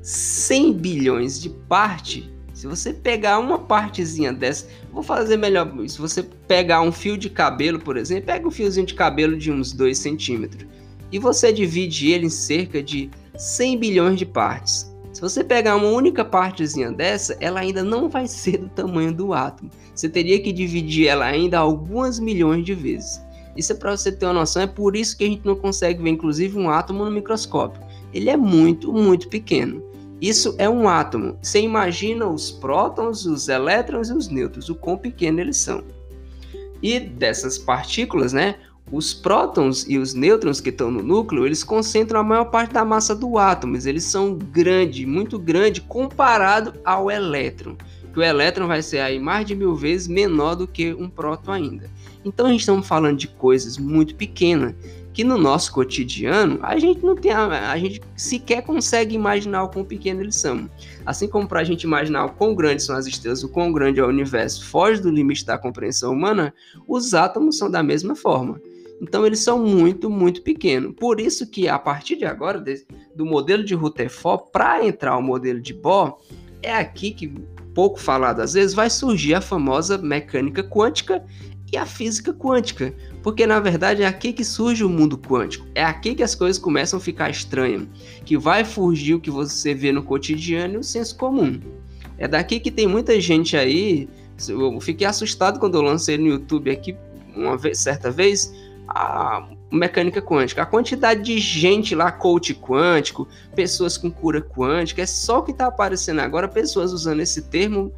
100 0.00 0.72
bilhões 0.72 1.38
de 1.38 1.50
parte, 1.50 2.32
se 2.54 2.66
você 2.66 2.90
pegar 2.94 3.38
uma 3.38 3.58
partezinha 3.58 4.32
dessa, 4.32 4.66
vou 4.90 5.02
fazer 5.02 5.36
melhor. 5.36 5.70
Se 5.88 5.98
você 5.98 6.22
pegar 6.22 6.80
um 6.80 6.90
fio 6.90 7.18
de 7.18 7.28
cabelo, 7.28 7.78
por 7.78 7.98
exemplo, 7.98 8.24
pega 8.24 8.48
um 8.48 8.50
fiozinho 8.50 8.86
de 8.86 8.94
cabelo 8.94 9.36
de 9.36 9.52
uns 9.52 9.74
2 9.74 9.98
centímetros 9.98 10.66
e 11.12 11.18
você 11.18 11.52
divide 11.52 12.12
ele 12.12 12.24
em 12.24 12.30
cerca 12.30 12.82
de 12.82 13.10
100 13.36 13.78
bilhões 13.78 14.18
de 14.18 14.24
partes. 14.24 14.90
Se 15.12 15.20
você 15.20 15.44
pegar 15.44 15.76
uma 15.76 15.88
única 15.88 16.24
partezinha 16.24 16.90
dessa, 16.90 17.36
ela 17.40 17.60
ainda 17.60 17.84
não 17.84 18.08
vai 18.08 18.26
ser 18.26 18.56
do 18.56 18.70
tamanho 18.70 19.12
do 19.12 19.34
átomo. 19.34 19.70
Você 19.94 20.08
teria 20.08 20.40
que 20.40 20.50
dividir 20.50 21.08
ela 21.08 21.26
ainda 21.26 21.58
algumas 21.58 22.18
milhões 22.18 22.64
de 22.64 22.72
vezes. 22.72 23.20
Isso 23.56 23.72
é 23.72 23.74
para 23.76 23.96
você 23.96 24.12
ter 24.12 24.26
uma 24.26 24.34
noção, 24.34 24.62
é 24.62 24.66
por 24.66 24.94
isso 24.96 25.16
que 25.16 25.24
a 25.24 25.26
gente 25.26 25.44
não 25.44 25.56
consegue 25.56 26.02
ver 26.02 26.10
inclusive 26.10 26.58
um 26.58 26.70
átomo 26.70 27.04
no 27.04 27.10
microscópio. 27.10 27.80
Ele 28.12 28.30
é 28.30 28.36
muito, 28.36 28.92
muito 28.92 29.28
pequeno. 29.28 29.82
Isso 30.20 30.54
é 30.58 30.68
um 30.68 30.88
átomo. 30.88 31.38
Você 31.42 31.60
imagina 31.60 32.26
os 32.26 32.50
prótons, 32.50 33.26
os 33.26 33.48
elétrons 33.48 34.08
e 34.08 34.12
os 34.12 34.28
nêutrons, 34.28 34.68
o 34.68 34.74
quão 34.74 34.96
pequeno 34.96 35.40
eles 35.40 35.58
são. 35.58 35.84
E 36.82 36.98
dessas 36.98 37.58
partículas, 37.58 38.32
né, 38.32 38.56
os 38.90 39.12
prótons 39.12 39.84
e 39.88 39.98
os 39.98 40.14
nêutrons 40.14 40.60
que 40.60 40.70
estão 40.70 40.90
no 40.90 41.02
núcleo, 41.02 41.44
eles 41.44 41.64
concentram 41.64 42.20
a 42.20 42.22
maior 42.22 42.46
parte 42.46 42.72
da 42.72 42.84
massa 42.84 43.14
do 43.14 43.36
átomo. 43.36 43.76
Eles 43.76 44.04
são 44.04 44.36
grande, 44.36 45.04
muito 45.04 45.38
grande 45.38 45.80
comparado 45.80 46.72
ao 46.84 47.10
elétron. 47.10 47.76
Que 48.16 48.20
o 48.20 48.24
elétron 48.24 48.66
vai 48.66 48.80
ser 48.80 49.00
aí 49.00 49.20
mais 49.20 49.44
de 49.44 49.54
mil 49.54 49.74
vezes 49.74 50.08
menor 50.08 50.54
do 50.54 50.66
que 50.66 50.94
um 50.94 51.06
próton 51.06 51.52
ainda. 51.52 51.90
Então 52.24 52.46
a 52.46 52.48
gente 52.48 52.60
estamos 52.60 52.88
falando 52.88 53.18
de 53.18 53.28
coisas 53.28 53.76
muito 53.76 54.14
pequenas 54.14 54.74
que 55.12 55.22
no 55.22 55.36
nosso 55.36 55.70
cotidiano 55.70 56.58
a 56.62 56.78
gente 56.78 57.04
não 57.04 57.14
tem, 57.14 57.30
a, 57.30 57.70
a 57.70 57.76
gente 57.76 58.00
sequer 58.16 58.62
consegue 58.62 59.14
imaginar 59.14 59.64
o 59.64 59.68
quão 59.68 59.84
pequeno 59.84 60.22
eles 60.22 60.36
são. 60.36 60.66
Assim 61.04 61.28
como 61.28 61.46
para 61.46 61.60
a 61.60 61.64
gente 61.64 61.82
imaginar 61.82 62.24
o 62.24 62.32
quão 62.32 62.54
grandes 62.54 62.86
são 62.86 62.96
as 62.96 63.06
estrelas, 63.06 63.44
o 63.44 63.50
quão 63.50 63.70
grande 63.70 64.00
é 64.00 64.02
o 64.02 64.08
universo, 64.08 64.64
foge 64.64 65.02
do 65.02 65.10
limite 65.10 65.44
da 65.44 65.58
compreensão 65.58 66.10
humana, 66.10 66.54
os 66.88 67.12
átomos 67.12 67.58
são 67.58 67.70
da 67.70 67.82
mesma 67.82 68.16
forma. 68.16 68.58
Então 68.98 69.26
eles 69.26 69.40
são 69.40 69.62
muito, 69.62 70.08
muito 70.08 70.40
pequenos. 70.40 70.94
Por 70.98 71.20
isso 71.20 71.46
que 71.50 71.68
a 71.68 71.78
partir 71.78 72.16
de 72.16 72.24
agora, 72.24 72.64
do 73.14 73.26
modelo 73.26 73.62
de 73.62 73.74
Rutherford, 73.74 74.44
para 74.50 74.86
entrar 74.86 75.18
o 75.18 75.22
modelo 75.22 75.60
de 75.60 75.74
Bohr, 75.74 76.16
é 76.62 76.74
aqui 76.74 77.10
que, 77.10 77.32
pouco 77.76 78.00
falado 78.00 78.40
às 78.40 78.54
vezes, 78.54 78.72
vai 78.72 78.88
surgir 78.88 79.34
a 79.34 79.40
famosa 79.42 79.98
mecânica 79.98 80.64
quântica 80.64 81.22
e 81.70 81.76
a 81.76 81.84
física 81.84 82.32
quântica. 82.32 82.94
Porque 83.22 83.46
na 83.46 83.60
verdade 83.60 84.02
é 84.02 84.06
aqui 84.06 84.32
que 84.32 84.42
surge 84.42 84.82
o 84.82 84.88
mundo 84.88 85.18
quântico. 85.18 85.66
É 85.74 85.84
aqui 85.84 86.14
que 86.14 86.22
as 86.22 86.34
coisas 86.34 86.58
começam 86.58 86.96
a 86.96 87.00
ficar 87.00 87.28
estranhas, 87.28 87.86
que 88.24 88.38
vai 88.38 88.64
fugir 88.64 89.12
o 89.12 89.20
que 89.20 89.30
você 89.30 89.74
vê 89.74 89.92
no 89.92 90.02
cotidiano 90.02 90.74
e 90.74 90.76
o 90.78 90.82
senso 90.82 91.18
comum. 91.18 91.60
É 92.16 92.26
daqui 92.26 92.58
que 92.58 92.70
tem 92.70 92.86
muita 92.86 93.20
gente 93.20 93.58
aí. 93.58 94.08
Eu 94.48 94.80
fiquei 94.80 95.06
assustado 95.06 95.60
quando 95.60 95.74
eu 95.74 95.82
lancei 95.82 96.16
no 96.16 96.28
YouTube 96.28 96.70
aqui 96.70 96.96
uma 97.36 97.58
vez, 97.58 97.78
certa 97.78 98.10
vez 98.10 98.54
a 98.88 99.46
mecânica 99.70 100.22
quântica. 100.22 100.62
A 100.62 100.66
quantidade 100.66 101.22
de 101.22 101.38
gente 101.38 101.94
lá, 101.94 102.10
coach 102.12 102.54
quântico, 102.54 103.26
pessoas 103.54 103.96
com 103.96 104.10
cura 104.10 104.40
quântica, 104.40 105.02
é 105.02 105.06
só 105.06 105.38
o 105.38 105.42
que 105.42 105.50
está 105.50 105.66
aparecendo 105.66 106.20
agora, 106.20 106.48
pessoas 106.48 106.92
usando 106.92 107.20
esse 107.20 107.42
termo 107.42 107.92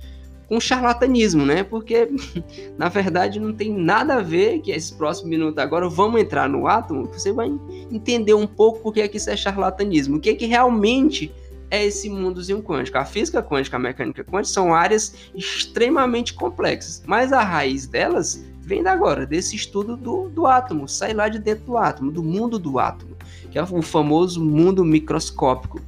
com 0.48 0.59
charlatanismo, 0.59 1.44
né? 1.44 1.62
Porque 1.62 2.09
na 2.78 2.88
verdade 2.88 3.38
não 3.38 3.52
tem 3.52 3.72
nada 3.72 4.14
a 4.14 4.22
ver 4.22 4.61
que 4.61 4.70
esse 4.70 4.94
próximo 4.94 5.28
minuto 5.28 5.59
agora 5.59 5.88
vamos 5.88 6.20
entrar 6.20 6.48
no 6.48 6.66
átomo, 6.66 7.07
você 7.07 7.33
vai 7.33 7.52
entender 7.90 8.35
um 8.35 8.46
pouco 8.46 8.81
porque 8.81 9.02
é 9.02 9.09
que 9.09 9.18
isso 9.18 9.31
é 9.31 9.37
charlatanismo, 9.37 10.16
o 10.16 10.20
que 10.20 10.31
é 10.31 10.35
que 10.35 10.46
realmente 10.46 11.31
é 11.70 11.85
esse 11.85 12.09
mundozinho 12.09 12.62
quântico. 12.62 12.96
A 12.96 13.04
física 13.04 13.42
quântica, 13.42 13.76
a 13.76 13.81
mecânica 13.81 14.24
quântica 14.24 14.54
são 14.54 14.74
áreas 14.74 15.14
extremamente 15.35 16.33
complexas, 16.33 17.02
mas 17.07 17.31
a 17.31 17.42
raiz 17.42 17.87
delas 17.87 18.42
vem 18.68 18.83
da 18.83 18.92
agora, 18.92 19.24
desse 19.24 19.57
estudo 19.57 19.96
do, 19.96 20.28
do 20.28 20.46
átomo, 20.46 20.87
sai 20.87 21.14
lá 21.14 21.26
de 21.31 21.38
dentro 21.38 21.64
do 21.64 21.78
átomo, 21.78 22.12
do 22.12 22.22
mundo 22.22 22.59
do 22.59 22.78
átomo, 22.78 23.16
que 23.50 23.59
é 23.59 23.62
o 23.62 23.81
famoso 23.81 24.44
mundo 24.44 24.85
microscópico, 24.85 25.81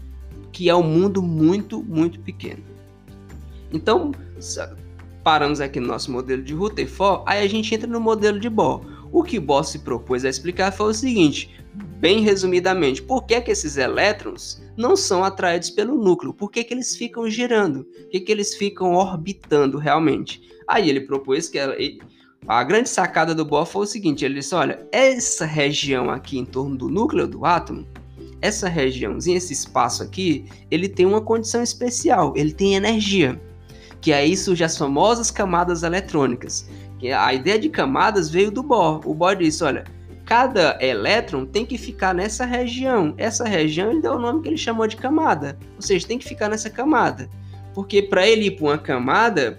que 0.50 0.70
é 0.70 0.74
um 0.74 0.82
mundo 0.82 1.22
muito, 1.22 1.82
muito 1.82 2.18
pequeno. 2.20 2.64
Então, 3.70 4.12
paramos 5.22 5.60
aqui 5.60 5.78
no 5.78 5.88
nosso 5.88 6.10
modelo 6.10 6.42
de 6.42 6.54
Rutherford, 6.54 7.22
aí 7.26 7.44
a 7.44 7.46
gente 7.46 7.74
entra 7.74 7.86
no 7.86 8.00
modelo 8.00 8.40
de 8.40 8.48
Bohr. 8.48 8.80
O 9.12 9.22
que 9.22 9.38
Bohr 9.38 9.62
se 9.62 9.80
propôs 9.80 10.24
a 10.24 10.30
explicar 10.30 10.72
foi 10.72 10.90
o 10.90 10.94
seguinte, 10.94 11.54
bem 11.98 12.22
resumidamente, 12.22 13.02
por 13.02 13.26
que, 13.26 13.38
que 13.42 13.50
esses 13.50 13.76
elétrons 13.76 14.62
não 14.74 14.96
são 14.96 15.22
atraídos 15.22 15.68
pelo 15.68 16.02
núcleo? 16.02 16.32
Por 16.32 16.50
que, 16.50 16.64
que 16.64 16.72
eles 16.72 16.96
ficam 16.96 17.28
girando? 17.28 17.84
Por 17.84 18.08
que, 18.08 18.20
que 18.20 18.32
eles 18.32 18.54
ficam 18.54 18.94
orbitando 18.94 19.76
realmente? 19.76 20.40
Aí 20.66 20.88
ele 20.88 21.02
propôs 21.02 21.46
que 21.46 21.58
a 22.46 22.64
grande 22.64 22.88
sacada 22.88 23.34
do 23.34 23.44
Bohr 23.44 23.66
foi 23.66 23.82
o 23.82 23.86
seguinte, 23.86 24.24
ele 24.24 24.34
disse, 24.34 24.54
olha, 24.54 24.86
essa 24.90 25.44
região 25.44 26.10
aqui 26.10 26.38
em 26.38 26.44
torno 26.44 26.76
do 26.76 26.88
núcleo 26.88 27.26
do 27.26 27.44
átomo, 27.44 27.86
essa 28.40 28.68
regiãozinha, 28.68 29.36
esse 29.36 29.52
espaço 29.52 30.02
aqui, 30.02 30.46
ele 30.70 30.88
tem 30.88 31.06
uma 31.06 31.20
condição 31.20 31.62
especial, 31.62 32.32
ele 32.36 32.52
tem 32.52 32.74
energia 32.74 33.40
que 34.00 34.12
aí 34.12 34.36
surgem 34.36 34.64
as 34.64 34.78
famosas 34.78 35.30
camadas 35.30 35.82
eletrônicas. 35.82 36.68
A 37.16 37.34
ideia 37.34 37.58
de 37.58 37.68
camadas 37.68 38.30
veio 38.30 38.50
do 38.50 38.62
Bohr. 38.62 39.00
O 39.06 39.14
Bohr 39.14 39.36
disse, 39.36 39.62
olha, 39.62 39.84
cada 40.24 40.78
elétron 40.80 41.44
tem 41.44 41.66
que 41.66 41.76
ficar 41.76 42.14
nessa 42.14 42.44
região. 42.44 43.14
Essa 43.18 43.44
região 43.44 43.90
ele 43.90 44.00
deu 44.00 44.14
o 44.14 44.18
nome 44.18 44.42
que 44.42 44.48
ele 44.48 44.56
chamou 44.56 44.86
de 44.86 44.96
camada. 44.96 45.58
Ou 45.76 45.82
seja, 45.82 46.06
tem 46.06 46.18
que 46.18 46.28
ficar 46.28 46.48
nessa 46.48 46.70
camada. 46.70 47.28
Porque 47.74 48.02
para 48.02 48.26
ele 48.26 48.46
ir 48.46 48.52
para 48.52 48.64
uma 48.64 48.78
camada, 48.78 49.58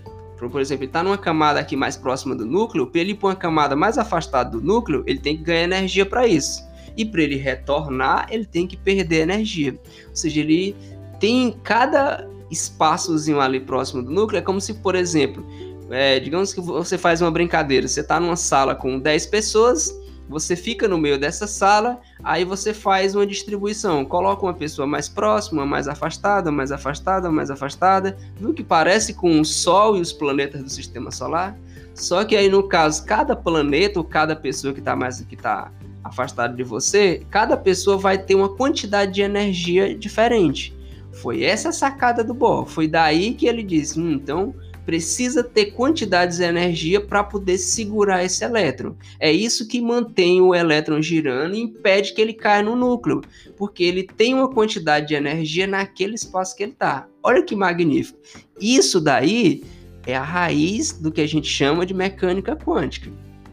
por 0.49 0.61
exemplo, 0.61 0.83
ele 0.83 0.89
está 0.89 1.03
numa 1.03 1.17
camada 1.17 1.59
aqui 1.59 1.75
mais 1.75 1.95
próxima 1.95 2.35
do 2.35 2.45
núcleo, 2.45 2.87
para 2.87 3.01
ele 3.01 3.11
ir 3.11 3.15
para 3.15 3.29
uma 3.29 3.35
camada 3.35 3.75
mais 3.75 3.97
afastada 3.97 4.51
do 4.51 4.61
núcleo, 4.61 5.03
ele 5.05 5.19
tem 5.19 5.37
que 5.37 5.43
ganhar 5.43 5.63
energia 5.63 6.05
para 6.05 6.27
isso. 6.27 6.65
E 6.97 7.05
para 7.05 7.21
ele 7.21 7.35
retornar, 7.35 8.27
ele 8.29 8.45
tem 8.45 8.67
que 8.67 8.75
perder 8.75 9.21
energia. 9.21 9.79
Ou 10.09 10.15
seja, 10.15 10.41
ele 10.41 10.75
tem 11.19 11.55
cada 11.63 12.27
espaçozinho 12.49 13.39
ali 13.39 13.59
próximo 13.59 14.03
do 14.03 14.11
núcleo, 14.11 14.39
é 14.39 14.41
como 14.41 14.59
se, 14.59 14.73
por 14.73 14.95
exemplo, 14.95 15.45
é, 15.89 16.19
digamos 16.19 16.53
que 16.53 16.61
você 16.61 16.97
faz 16.97 17.21
uma 17.21 17.31
brincadeira, 17.31 17.87
você 17.87 18.01
está 18.01 18.19
numa 18.19 18.35
sala 18.35 18.73
com 18.73 18.99
10 18.99 19.25
pessoas, 19.27 19.93
você 20.31 20.55
fica 20.55 20.87
no 20.87 20.97
meio 20.97 21.19
dessa 21.19 21.45
sala, 21.45 21.99
aí 22.23 22.45
você 22.45 22.73
faz 22.73 23.13
uma 23.13 23.27
distribuição, 23.27 24.05
coloca 24.05 24.45
uma 24.45 24.53
pessoa 24.53 24.87
mais 24.87 25.09
próxima, 25.09 25.65
mais 25.65 25.89
afastada, 25.89 26.49
mais 26.49 26.71
afastada, 26.71 27.29
mais 27.29 27.51
afastada, 27.51 28.17
viu 28.37 28.53
que 28.53 28.63
parece 28.63 29.13
com 29.13 29.41
o 29.41 29.45
Sol 29.45 29.97
e 29.97 30.01
os 30.01 30.13
planetas 30.13 30.63
do 30.63 30.69
Sistema 30.69 31.11
Solar? 31.11 31.57
Só 31.93 32.23
que 32.23 32.37
aí 32.37 32.49
no 32.49 32.63
caso, 32.63 33.05
cada 33.05 33.35
planeta 33.35 33.99
ou 33.99 34.05
cada 34.05 34.33
pessoa 34.33 34.73
que 34.73 34.79
está 34.79 34.95
mais 34.95 35.19
que 35.19 35.35
tá 35.35 35.69
afastada 36.01 36.55
de 36.55 36.63
você, 36.63 37.25
cada 37.29 37.57
pessoa 37.57 37.97
vai 37.97 38.17
ter 38.17 38.33
uma 38.33 38.49
quantidade 38.49 39.13
de 39.13 39.21
energia 39.21 39.93
diferente. 39.93 40.73
Foi 41.11 41.43
essa 41.43 41.69
a 41.69 41.73
sacada 41.73 42.23
do 42.23 42.33
Bohr. 42.33 42.65
Foi 42.65 42.87
daí 42.87 43.33
que 43.33 43.47
ele 43.47 43.63
disse: 43.63 43.99
hum, 43.99 44.13
então 44.13 44.55
precisa 44.85 45.43
ter 45.43 45.71
quantidades 45.71 46.37
de 46.37 46.43
energia 46.43 46.99
para 46.99 47.23
poder 47.23 47.57
segurar 47.57 48.23
esse 48.23 48.43
elétron. 48.43 48.95
É 49.19 49.31
isso 49.31 49.67
que 49.67 49.81
mantém 49.81 50.41
o 50.41 50.53
elétron 50.55 51.01
girando 51.01 51.55
e 51.55 51.61
impede 51.61 52.13
que 52.13 52.21
ele 52.21 52.33
caia 52.33 52.63
no 52.63 52.75
núcleo, 52.75 53.21
porque 53.57 53.83
ele 53.83 54.03
tem 54.03 54.33
uma 54.33 54.49
quantidade 54.49 55.07
de 55.07 55.15
energia 55.15 55.67
naquele 55.67 56.15
espaço 56.15 56.55
que 56.55 56.63
ele 56.63 56.71
está. 56.71 57.07
Olha 57.23 57.43
que 57.43 57.55
magnífico. 57.55 58.19
Isso 58.59 58.99
daí 58.99 59.63
é 60.05 60.15
a 60.15 60.23
raiz 60.23 60.93
do 60.93 61.11
que 61.11 61.21
a 61.21 61.27
gente 61.27 61.47
chama 61.47 61.85
de 61.85 61.93
mecânica 61.93 62.55
quântica. 62.55 63.11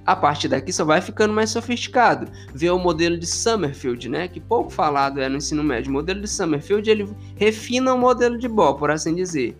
A 0.08 0.16
partir 0.16 0.48
daqui 0.48 0.72
só 0.72 0.86
vai 0.86 1.02
ficando 1.02 1.34
mais 1.34 1.50
sofisticado. 1.50 2.32
Vê 2.54 2.70
o 2.70 2.78
modelo 2.78 3.18
de 3.18 3.26
Summerfield, 3.26 4.08
né, 4.08 4.26
que 4.26 4.40
pouco 4.40 4.70
falado 4.70 5.20
é 5.20 5.28
no 5.28 5.36
ensino 5.36 5.62
médio. 5.62 5.90
O 5.90 5.92
modelo 5.92 6.22
de 6.22 6.26
Summerfield 6.26 6.88
ele 6.88 7.06
refina 7.36 7.92
o 7.92 7.98
modelo 7.98 8.38
de 8.38 8.48
Bohr, 8.48 8.78
por 8.78 8.90
assim 8.90 9.14
dizer. 9.14 9.54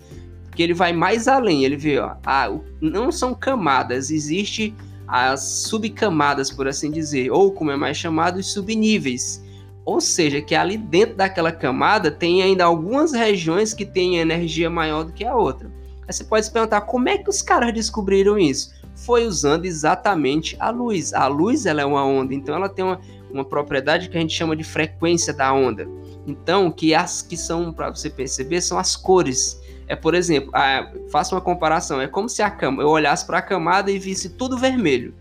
Porque 0.59 0.64
ele 0.64 0.75
vai 0.75 0.92
mais 0.92 1.29
além. 1.29 1.64
Ele 1.64 1.77
vê, 1.77 2.01
ó, 2.01 2.16
ah, 2.27 2.51
não 2.81 3.12
são 3.12 3.33
camadas, 3.33 4.11
existe 4.11 4.75
as 5.07 5.40
subcamadas, 5.40 6.51
por 6.51 6.66
assim 6.66 6.90
dizer, 6.90 7.31
ou 7.31 7.53
como 7.53 7.71
é 7.71 7.77
mais 7.77 7.97
chamado, 7.97 8.40
os 8.40 8.53
subníveis. 8.53 9.40
Ou 9.85 10.01
seja, 10.01 10.42
que 10.42 10.57
ali 10.57 10.77
dentro 10.77 11.14
daquela 11.14 11.53
camada 11.53 12.11
tem 12.11 12.42
ainda 12.42 12.64
algumas 12.64 13.12
regiões 13.12 13.73
que 13.73 13.87
têm 13.87 14.16
energia 14.16 14.68
maior 14.68 15.05
do 15.05 15.12
que 15.12 15.25
a 15.25 15.37
outra. 15.37 15.71
Aí 16.09 16.12
você 16.12 16.25
pode 16.25 16.47
se 16.47 16.53
perguntar 16.53 16.81
como 16.81 17.09
é 17.09 17.18
que 17.18 17.31
os 17.31 17.40
caras 17.40 17.73
descobriram 17.73 18.37
isso? 18.37 18.75
Foi 18.97 19.29
usando 19.29 19.64
exatamente 19.64 20.57
a 20.59 20.71
luz. 20.71 21.14
A 21.14 21.29
luz 21.29 21.66
ela 21.66 21.83
é 21.83 21.85
uma 21.85 22.05
onda, 22.05 22.35
então 22.35 22.57
ela 22.57 22.68
tem 22.68 22.85
uma, 22.85 23.01
uma 23.31 23.44
propriedade 23.44 24.09
que 24.09 24.18
a 24.18 24.21
gente 24.21 24.35
chama 24.35 24.57
de 24.57 24.64
frequência 24.64 25.33
da 25.33 25.55
onda. 25.55 25.88
Então, 26.27 26.68
que 26.73 26.97
as 26.97 27.23
que 27.23 27.37
são, 27.37 27.73
para 27.73 27.90
você 27.90 28.11
perceber, 28.11 28.61
são 28.61 28.77
as 28.77 28.97
cores. 28.97 29.57
É, 29.88 29.96
por 29.96 30.14
exemplo, 30.14 30.51
a, 30.55 30.92
faça 31.11 31.35
uma 31.35 31.40
comparação. 31.40 32.01
É 32.01 32.07
como 32.07 32.29
se 32.29 32.42
a 32.42 32.51
cama, 32.51 32.83
eu 32.83 32.88
olhasse 32.88 33.27
para 33.27 33.38
a 33.38 33.42
camada 33.42 33.90
e 33.90 33.98
visse 33.98 34.29
tudo 34.29 34.59
vermelho. 34.59 35.14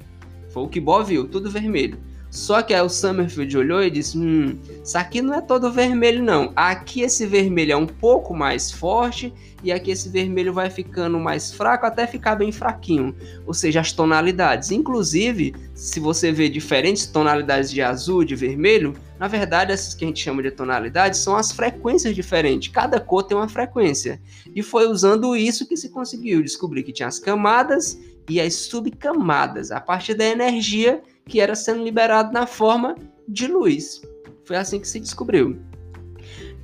Foi 0.50 0.64
o 0.64 0.68
que 0.68 0.80
Bob 0.80 1.06
viu, 1.08 1.28
tudo 1.28 1.50
vermelho. 1.50 1.98
Só 2.30 2.62
que 2.62 2.74
aí 2.74 2.82
o 2.82 2.90
Summerfield 2.90 3.58
olhou 3.58 3.84
e 3.84 3.90
disse: 3.90 4.18
Hum, 4.18 4.58
isso 4.84 4.98
aqui 4.98 5.22
não 5.22 5.34
é 5.34 5.42
todo 5.42 5.72
vermelho, 5.72 6.22
não. 6.22 6.52
Aqui 6.56 7.02
esse 7.02 7.26
vermelho 7.26 7.72
é 7.72 7.76
um 7.76 7.88
pouco 7.88 8.34
mais 8.34 8.72
forte 8.72 9.34
e 9.64 9.72
aqui 9.72 9.92
esse 9.92 10.10
vermelho 10.10 10.54
vai 10.54 10.70
ficando 10.70 11.20
mais 11.20 11.52
fraco 11.52 11.86
até 11.86 12.06
ficar 12.06 12.36
bem 12.36 12.52
fraquinho. 12.52 13.16
Ou 13.46 13.54
seja, 13.54 13.80
as 13.80 13.92
tonalidades. 13.92 14.72
Inclusive, 14.72 15.56
se 15.74 16.00
você 16.00 16.32
vê 16.32 16.50
diferentes 16.50 17.08
tonalidades 17.08 17.72
de 17.72 17.82
azul, 17.82 18.24
de 18.24 18.36
vermelho, 18.36 18.94
na 19.18 19.28
verdade, 19.28 19.72
essas 19.72 19.96
que 19.96 20.04
a 20.04 20.08
gente 20.08 20.22
chama 20.22 20.44
de 20.44 20.52
tonalidades 20.52 21.20
são 21.20 21.36
as 21.36 21.52
frequências 21.52 22.14
diferentes. 22.14 22.72
Cada 22.72 23.00
cor 23.00 23.24
tem 23.24 23.38
uma 23.38 23.50
frequência. 23.50 24.22
E 24.54 24.62
foi 24.62 24.88
usando 24.88 25.36
isso 25.36 25.68
que 25.68 25.78
se 25.78 25.90
conseguiu 25.90 26.44
descobrir 26.44 26.84
que 26.84 26.94
tinha 26.94 27.08
as 27.08 27.20
camadas 27.20 27.98
e 28.30 28.42
as 28.42 28.54
subcamadas, 28.54 29.72
a 29.72 29.80
partir 29.80 30.14
da 30.14 30.26
energia 30.26 31.02
que 31.28 31.40
era 31.40 31.56
sendo 31.56 31.84
liberado 31.84 32.32
na 32.32 32.48
forma 32.48 32.96
de 33.28 33.48
luz. 33.48 34.02
Foi 34.46 34.56
assim 34.56 34.80
que 34.80 34.88
se 34.88 35.00
descobriu. 35.00 35.60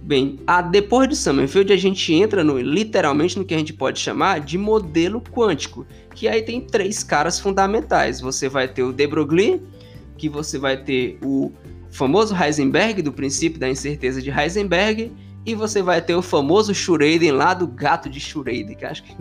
Bem, 0.02 0.39
a, 0.45 0.62
depois 0.62 1.08
de 1.08 1.15
Summerfield 1.15 1.71
a 1.71 1.78
gente 1.78 2.13
entra 2.13 2.43
no, 2.43 2.60
literalmente 2.60 3.39
no 3.39 3.45
que 3.45 3.54
a 3.54 3.58
gente 3.58 3.73
pode 3.73 3.99
chamar 3.99 4.41
de 4.41 4.58
modelo 4.58 5.21
quântico, 5.21 5.86
que 6.13 6.28
aí 6.28 6.41
tem 6.41 6.60
três 6.60 7.04
caras 7.04 7.39
fundamentais. 7.39 8.19
Você 8.19 8.49
vai 8.49 8.67
ter 8.67 8.84
o 8.84 8.91
de 8.91 9.08
Broglie, 9.08 9.62
que 10.17 10.28
você 10.28 10.58
vai 10.60 10.76
ter 10.76 11.17
o 11.23 11.52
famoso 11.89 12.36
Heisenberg 12.36 13.02
do 13.02 13.13
princípio 13.13 13.60
da 13.60 13.69
incerteza 13.69 14.21
de 14.21 14.30
Heisenberg, 14.30 15.12
e 15.45 15.56
você 15.56 15.82
vai 15.82 16.02
ter 16.02 16.15
o 16.15 16.21
famoso 16.21 16.73
Schrödinger 16.73 17.34
lá 17.34 17.54
do 17.54 17.67
gato 17.67 18.10
de 18.10 18.19
Schrödinger, 18.19 18.78
que 18.78 18.86
acho 18.86 19.04
que 19.04 19.15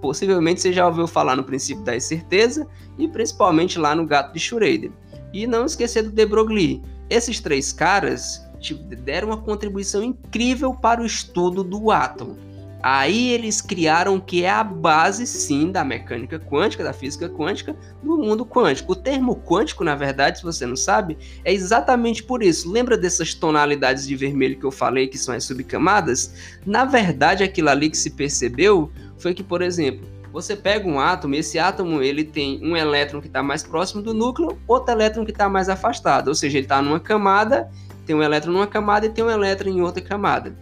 possivelmente 0.00 0.60
você 0.60 0.72
já 0.72 0.86
ouviu 0.86 1.06
falar 1.06 1.36
no 1.36 1.44
princípio 1.44 1.82
da 1.84 1.96
incerteza 1.96 2.66
e 2.98 3.08
principalmente 3.08 3.78
lá 3.78 3.94
no 3.94 4.06
gato 4.06 4.32
de 4.32 4.40
Schrödinger. 4.40 4.92
E 5.32 5.46
não 5.46 5.66
esquecer 5.66 6.02
do 6.02 6.10
de 6.10 6.26
Broglie. 6.26 6.82
Esses 7.08 7.40
três 7.40 7.72
caras 7.72 8.44
tipo, 8.60 8.82
deram 8.82 9.28
uma 9.28 9.38
contribuição 9.38 10.02
incrível 10.02 10.74
para 10.74 11.00
o 11.00 11.06
estudo 11.06 11.64
do 11.64 11.90
átomo. 11.90 12.36
Aí 12.82 13.30
eles 13.32 13.60
criaram 13.60 14.16
o 14.16 14.20
que 14.20 14.44
é 14.44 14.50
a 14.50 14.64
base, 14.64 15.26
sim, 15.26 15.70
da 15.70 15.84
mecânica 15.84 16.38
quântica, 16.38 16.82
da 16.82 16.94
física 16.94 17.28
quântica, 17.28 17.76
do 18.02 18.16
mundo 18.16 18.46
quântico. 18.46 18.92
O 18.92 18.96
termo 18.96 19.36
quântico, 19.36 19.84
na 19.84 19.94
verdade, 19.94 20.38
se 20.38 20.44
você 20.44 20.64
não 20.64 20.76
sabe, 20.76 21.18
é 21.44 21.52
exatamente 21.52 22.22
por 22.22 22.42
isso. 22.42 22.70
Lembra 22.70 22.96
dessas 22.96 23.34
tonalidades 23.34 24.06
de 24.06 24.16
vermelho 24.16 24.58
que 24.58 24.64
eu 24.64 24.70
falei, 24.70 25.08
que 25.08 25.18
são 25.18 25.34
as 25.34 25.44
subcamadas? 25.44 26.58
Na 26.64 26.86
verdade, 26.86 27.44
aquilo 27.44 27.68
ali 27.68 27.90
que 27.90 27.98
se 27.98 28.10
percebeu 28.10 28.90
foi 29.20 29.34
que, 29.34 29.42
por 29.42 29.62
exemplo, 29.62 30.06
você 30.32 30.54
pega 30.54 30.88
um 30.88 31.00
átomo, 31.00 31.34
esse 31.34 31.58
átomo 31.58 32.02
ele 32.02 32.24
tem 32.24 32.60
um 32.62 32.76
elétron 32.76 33.20
que 33.20 33.26
está 33.26 33.42
mais 33.42 33.62
próximo 33.62 34.00
do 34.00 34.14
núcleo, 34.14 34.58
outro 34.66 34.92
elétron 34.92 35.24
que 35.24 35.32
está 35.32 35.48
mais 35.48 35.68
afastado, 35.68 36.28
ou 36.28 36.34
seja, 36.34 36.58
ele 36.58 36.66
está 36.66 36.80
numa 36.80 37.00
camada, 37.00 37.68
tem 38.06 38.14
um 38.14 38.22
elétron 38.22 38.52
numa 38.52 38.66
camada 38.66 39.06
e 39.06 39.10
tem 39.10 39.24
um 39.24 39.30
elétron 39.30 39.70
em 39.70 39.80
outra 39.80 40.02
camada. 40.02 40.56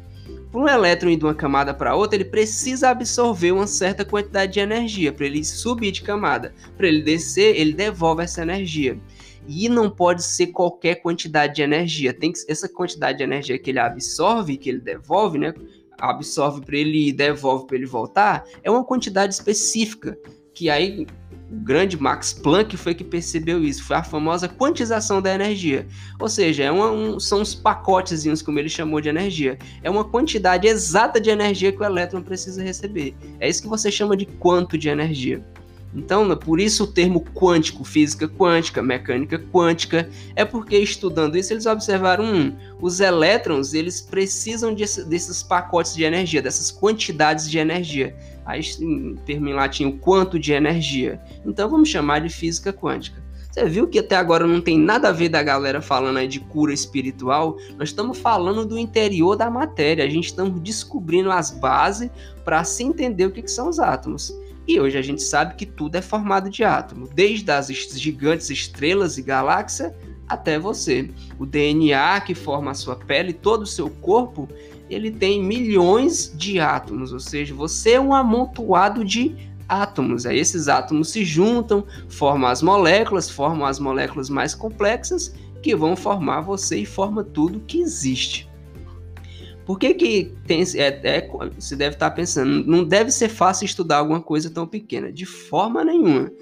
Para 0.51 0.61
um 0.61 0.69
elétron 0.69 1.11
ir 1.11 1.17
de 1.17 1.25
uma 1.25 1.35
camada 1.35 1.75
para 1.75 1.95
outra, 1.95 2.17
ele 2.17 2.25
precisa 2.25 2.89
absorver 2.89 3.53
uma 3.53 3.67
certa 3.67 4.05
quantidade 4.05 4.55
de 4.55 4.61
energia 4.61 5.13
para 5.13 5.27
ele 5.27 5.45
subir 5.45 5.93
de 5.93 6.01
camada. 6.01 6.55
Para 6.77 6.89
ele 6.89 7.03
descer, 7.03 7.55
ele 7.55 7.75
devolve 7.75 8.23
essa 8.23 8.41
energia. 8.41 8.99
E 9.47 9.69
não 9.69 9.91
pode 9.91 10.23
ser 10.23 10.49
qualquer 10.49 10.97
quantidade 10.97 11.55
de 11.55 11.63
energia. 11.63 12.15
Tem 12.15 12.33
que 12.33 12.41
essa 12.49 12.69
quantidade 12.69 13.19
de 13.19 13.25
energia 13.25 13.59
que 13.59 13.71
ele 13.71 13.79
absorve, 13.79 14.57
que 14.57 14.71
ele 14.71 14.81
devolve, 14.81 15.39
né? 15.39 15.53
Absorve 15.99 16.61
para 16.61 16.77
ele 16.77 17.09
e 17.09 17.13
devolve 17.13 17.67
para 17.67 17.77
ele 17.77 17.87
voltar, 17.87 18.45
é 18.63 18.71
uma 18.71 18.85
quantidade 18.85 19.35
específica. 19.35 20.19
Que 20.55 20.69
aí 20.69 21.07
o 21.51 21.57
grande 21.57 22.01
Max 22.01 22.33
Planck 22.33 22.77
foi 22.77 22.95
que 22.95 23.05
percebeu 23.05 23.63
isso, 23.65 23.85
foi 23.85 23.97
a 23.97 24.03
famosa 24.03 24.49
quantização 24.49 25.23
da 25.23 25.35
energia. 25.35 25.87
Ou 26.21 26.29
seja, 26.29 26.65
é 26.65 26.71
uma, 26.71 26.91
um, 26.91 27.19
são 27.19 27.41
os 27.41 27.55
pacotezinhos, 27.55 28.43
como 28.43 28.59
ele 28.59 28.69
chamou 28.69 29.01
de 29.01 29.09
energia. 29.09 29.59
É 29.83 29.89
uma 29.89 30.05
quantidade 30.05 30.67
exata 30.67 31.21
de 31.21 31.31
energia 31.31 31.73
que 31.73 31.81
o 31.81 31.85
elétron 31.85 32.23
precisa 32.23 32.63
receber. 32.63 33.15
É 33.41 33.49
isso 33.49 33.63
que 33.63 33.69
você 33.69 33.91
chama 33.91 34.17
de 34.17 34.27
quanto 34.27 34.77
de 34.77 34.89
energia. 34.89 35.43
Então, 35.95 36.37
por 36.37 36.61
isso 36.61 36.85
o 36.85 36.87
termo 36.87 37.25
quântico, 37.35 37.83
física 37.83 38.29
quântica, 38.29 38.83
mecânica 38.83 39.39
quântica, 39.39 40.09
é 40.37 40.45
porque 40.45 40.77
estudando 40.77 41.37
isso 41.37 41.53
eles 41.53 41.65
observaram 41.65 42.25
um, 42.25 42.55
os 42.81 43.01
elétrons 43.01 43.73
eles 43.73 44.01
precisam 44.01 44.75
de, 44.75 44.85
desses 45.05 45.43
pacotes 45.43 45.95
de 45.95 46.05
energia, 46.05 46.43
dessas 46.43 46.71
quantidades 46.71 47.51
de 47.51 47.59
energia. 47.59 48.15
Aí, 48.45 48.61
em 48.81 49.15
termo 49.27 49.49
em 49.49 49.55
latim, 49.55 49.87
o 49.87 49.99
quanto 49.99 50.39
de 50.39 50.53
energia. 50.53 51.21
Então, 51.45 51.69
vamos 51.69 51.89
chamar 51.89 52.21
de 52.21 52.29
física 52.29 52.73
quântica. 52.73 53.23
Você 53.51 53.65
viu 53.65 53.89
que 53.89 53.99
até 53.99 54.15
agora 54.15 54.47
não 54.47 54.61
tem 54.61 54.79
nada 54.79 55.09
a 55.09 55.13
ver 55.13 55.31
da 55.31 55.43
galera 55.43 55.83
falando 55.83 56.19
aí 56.19 56.29
de 56.29 56.39
cura 56.39 56.73
espiritual? 56.73 57.57
Nós 57.77 57.89
estamos 57.89 58.19
falando 58.19 58.65
do 58.65 58.79
interior 58.79 59.37
da 59.37 59.51
matéria. 59.51 60.05
A 60.05 60.09
gente 60.09 60.27
estamos 60.27 60.61
descobrindo 60.61 61.31
as 61.31 61.51
bases 61.51 62.11
para 62.45 62.63
se 62.63 62.85
entender 62.85 63.27
o 63.27 63.31
que, 63.31 63.43
que 63.43 63.51
são 63.51 63.69
os 63.69 63.81
átomos. 63.81 64.33
E 64.69 64.79
hoje 64.79 64.99
a 64.99 65.03
gente 65.03 65.23
sabe 65.23 65.55
que 65.55 65.65
tudo 65.65 65.97
é 65.97 66.03
formado 66.03 66.51
de 66.51 66.63
átomo, 66.63 67.09
desde 67.09 67.51
as 67.51 67.69
gigantes 67.69 68.51
estrelas 68.51 69.17
e 69.17 69.23
galáxias 69.23 69.95
até 70.29 70.59
você. 70.59 71.11
O 71.39 71.47
DNA 71.47 72.21
que 72.21 72.35
forma 72.35 72.73
a 72.73 72.75
sua 72.75 72.95
pele, 72.95 73.33
todo 73.33 73.63
o 73.63 73.67
seu 73.67 73.89
corpo, 73.89 74.47
ele 74.91 75.11
tem 75.11 75.43
milhões 75.43 76.31
de 76.37 76.61
átomos, 76.61 77.15
ou 77.15 77.19
seja, 77.19 77.55
você 77.55 77.93
é 77.93 78.01
um 78.01 78.13
amontoado 78.13 79.03
de 79.07 79.35
átomos. 79.67 80.27
Aí 80.27 80.39
esses 80.39 80.69
átomos 80.69 81.09
se 81.09 81.25
juntam, 81.25 81.87
formam 82.07 82.51
as 82.51 82.61
moléculas, 82.61 83.31
formam 83.31 83.67
as 83.67 83.79
moléculas 83.79 84.29
mais 84.29 84.55
complexas 84.55 85.35
que 85.63 85.75
vão 85.75 85.97
formar 85.97 86.43
você 86.43 86.81
e 86.81 86.87
forma 86.87 87.25
tudo 87.25 87.61
que 87.61 87.81
existe. 87.81 88.47
Por 89.69 89.79
que, 89.79 89.93
que 89.93 90.33
tem, 90.47 90.63
é, 90.77 90.99
é, 91.03 91.29
você 91.55 91.77
deve 91.77 91.95
estar 91.95 92.11
pensando, 92.13 92.65
não 92.65 92.83
deve 92.83 93.11
ser 93.11 93.29
fácil 93.29 93.67
estudar 93.67 93.99
alguma 93.99 94.19
coisa 94.19 94.49
tão 94.49 94.67
pequena? 94.67 95.13
De 95.13 95.27
forma 95.27 95.85
nenhuma. 95.85 96.33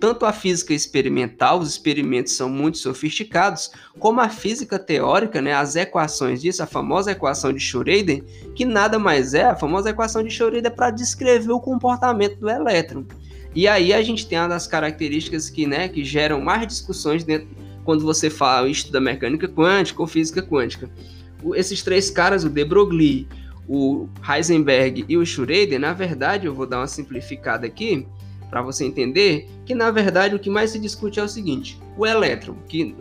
Tanto 0.00 0.26
a 0.26 0.32
física 0.32 0.74
experimental, 0.74 1.60
os 1.60 1.68
experimentos 1.68 2.32
são 2.32 2.48
muito 2.48 2.78
sofisticados, 2.78 3.70
como 4.00 4.20
a 4.20 4.28
física 4.28 4.80
teórica, 4.80 5.40
né, 5.40 5.54
as 5.54 5.76
equações 5.76 6.42
disso, 6.42 6.60
a 6.60 6.66
famosa 6.66 7.12
equação 7.12 7.52
de 7.52 7.60
Schrödinger, 7.60 8.24
que 8.56 8.64
nada 8.64 8.98
mais 8.98 9.32
é, 9.32 9.44
a 9.44 9.54
famosa 9.54 9.90
equação 9.90 10.20
de 10.20 10.30
Schrödinger 10.30 10.74
para 10.74 10.90
descrever 10.90 11.52
o 11.52 11.60
comportamento 11.60 12.40
do 12.40 12.50
elétron. 12.50 13.04
E 13.54 13.68
aí 13.68 13.92
a 13.92 14.02
gente 14.02 14.26
tem 14.26 14.40
uma 14.40 14.48
das 14.48 14.66
características 14.66 15.48
que, 15.48 15.68
né, 15.68 15.86
que 15.86 16.02
geram 16.02 16.40
mais 16.40 16.66
discussões 16.66 17.22
dentro, 17.22 17.46
quando 17.84 18.02
você 18.02 18.28
fala 18.28 18.68
estuda 18.68 19.00
mecânica 19.00 19.46
quântica 19.46 20.02
ou 20.02 20.08
física 20.08 20.42
quântica 20.42 20.90
esses 21.52 21.82
três 21.82 22.10
caras, 22.10 22.44
o 22.44 22.48
de 22.48 22.64
Broglie, 22.64 23.26
o 23.68 24.08
Heisenberg 24.28 25.04
e 25.08 25.16
o 25.16 25.22
Schrödinger, 25.22 25.80
na 25.80 25.92
verdade, 25.92 26.46
eu 26.46 26.54
vou 26.54 26.66
dar 26.66 26.78
uma 26.78 26.86
simplificada 26.86 27.66
aqui 27.66 28.06
para 28.54 28.62
você 28.62 28.84
entender 28.84 29.48
que 29.66 29.74
na 29.74 29.90
verdade 29.90 30.36
o 30.36 30.38
que 30.38 30.48
mais 30.48 30.70
se 30.70 30.78
discute 30.78 31.18
é 31.18 31.22
o 31.24 31.28
seguinte: 31.28 31.76
o 31.96 32.06
elétron, 32.06 32.54
que 32.68 32.94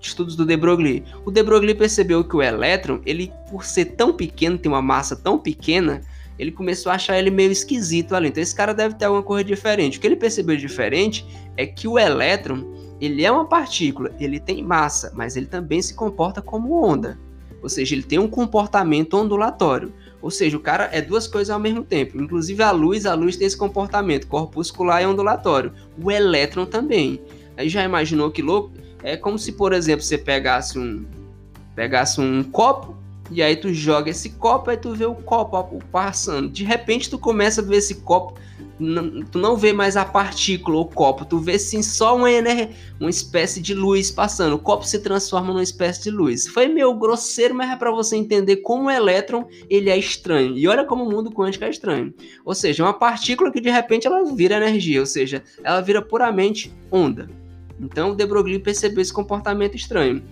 estudos 0.00 0.36
do 0.36 0.44
de 0.44 0.54
Broglie, 0.54 1.02
o 1.24 1.30
de 1.30 1.42
Broglie 1.42 1.74
percebeu 1.74 2.22
que 2.22 2.36
o 2.36 2.42
elétron, 2.42 3.00
ele 3.06 3.32
por 3.50 3.64
ser 3.64 3.86
tão 3.86 4.12
pequeno, 4.12 4.58
tem 4.58 4.70
uma 4.70 4.82
massa 4.82 5.16
tão 5.16 5.38
pequena, 5.38 6.02
ele 6.38 6.52
começou 6.52 6.92
a 6.92 6.96
achar 6.96 7.18
ele 7.18 7.30
meio 7.30 7.50
esquisito 7.50 8.14
ali. 8.14 8.28
Então 8.28 8.42
esse 8.42 8.54
cara 8.54 8.74
deve 8.74 8.96
ter 8.96 9.06
alguma 9.06 9.22
coisa 9.22 9.44
diferente. 9.44 9.96
O 9.96 10.00
que 10.00 10.06
ele 10.06 10.16
percebeu 10.16 10.56
diferente 10.56 11.26
é 11.56 11.66
que 11.66 11.88
o 11.88 11.98
elétron, 11.98 12.64
ele 13.00 13.24
é 13.24 13.32
uma 13.32 13.46
partícula, 13.46 14.14
ele 14.20 14.38
tem 14.38 14.62
massa, 14.62 15.10
mas 15.14 15.36
ele 15.36 15.46
também 15.46 15.80
se 15.80 15.94
comporta 15.94 16.42
como 16.42 16.84
onda. 16.84 17.18
Ou 17.62 17.68
seja, 17.68 17.94
ele 17.94 18.02
tem 18.02 18.18
um 18.18 18.28
comportamento 18.28 19.14
ondulatório. 19.14 19.92
Ou 20.20 20.30
seja, 20.30 20.56
o 20.56 20.60
cara 20.60 20.88
é 20.92 21.00
duas 21.00 21.26
coisas 21.26 21.50
ao 21.50 21.60
mesmo 21.60 21.84
tempo. 21.84 22.20
Inclusive 22.20 22.62
a 22.62 22.70
luz, 22.70 23.06
a 23.06 23.14
luz 23.14 23.36
tem 23.36 23.46
esse 23.46 23.56
comportamento 23.56 24.26
corpuscular 24.26 25.02
e 25.02 25.06
ondulatório. 25.06 25.72
O 26.00 26.10
elétron 26.10 26.66
também. 26.66 27.20
Aí 27.56 27.68
já 27.68 27.84
imaginou 27.84 28.30
que 28.30 28.42
louco? 28.42 28.72
É 29.02 29.16
como 29.16 29.38
se, 29.38 29.52
por 29.52 29.72
exemplo, 29.72 30.04
você 30.04 30.18
pegasse 30.18 30.78
um 30.78 31.04
pegasse 31.74 32.20
um 32.20 32.42
copo 32.42 32.96
E 33.30 33.40
aí 33.40 33.54
tu 33.54 33.72
joga 33.72 34.10
esse 34.10 34.30
copo, 34.30 34.70
aí 34.70 34.76
tu 34.76 34.94
vê 34.94 35.04
o 35.04 35.14
copo 35.14 35.78
passando. 35.92 36.48
De 36.48 36.64
repente 36.64 37.10
tu 37.10 37.18
começa 37.18 37.60
a 37.60 37.64
ver 37.64 37.76
esse 37.76 37.96
copo 37.96 38.34
tu 39.30 39.38
não 39.38 39.56
vê 39.56 39.72
mais 39.72 39.96
a 39.96 40.04
partícula, 40.04 40.78
o 40.78 40.84
copo, 40.84 41.24
tu 41.24 41.38
vê 41.38 41.58
sim 41.58 41.82
só 41.82 42.16
uma, 42.16 42.28
uma 43.00 43.10
espécie 43.10 43.60
de 43.60 43.74
luz 43.74 44.10
passando. 44.10 44.54
O 44.54 44.58
copo 44.58 44.86
se 44.86 45.00
transforma 45.00 45.48
numa 45.48 45.62
espécie 45.62 46.04
de 46.04 46.10
luz. 46.10 46.46
Foi 46.46 46.68
meio 46.68 46.94
grosseiro, 46.94 47.54
mas 47.54 47.70
é 47.70 47.76
para 47.76 47.90
você 47.90 48.16
entender 48.16 48.58
como 48.58 48.86
o 48.86 48.90
elétron 48.90 49.46
ele 49.68 49.90
é 49.90 49.96
estranho. 49.96 50.56
E 50.56 50.68
olha 50.68 50.84
como 50.84 51.04
o 51.04 51.10
mundo 51.10 51.30
quântico 51.30 51.64
é 51.64 51.70
estranho. 51.70 52.14
Ou 52.44 52.54
seja, 52.54 52.84
uma 52.84 52.94
partícula 52.94 53.50
que 53.50 53.60
de 53.60 53.70
repente 53.70 54.06
ela 54.06 54.24
vira 54.24 54.56
energia, 54.56 55.00
ou 55.00 55.06
seja, 55.06 55.42
ela 55.64 55.80
vira 55.80 56.00
puramente 56.00 56.72
onda. 56.90 57.28
Então 57.80 58.14
De 58.14 58.26
Broglie 58.26 58.58
percebeu 58.58 59.02
esse 59.02 59.12
comportamento 59.12 59.76
estranho. 59.76 60.22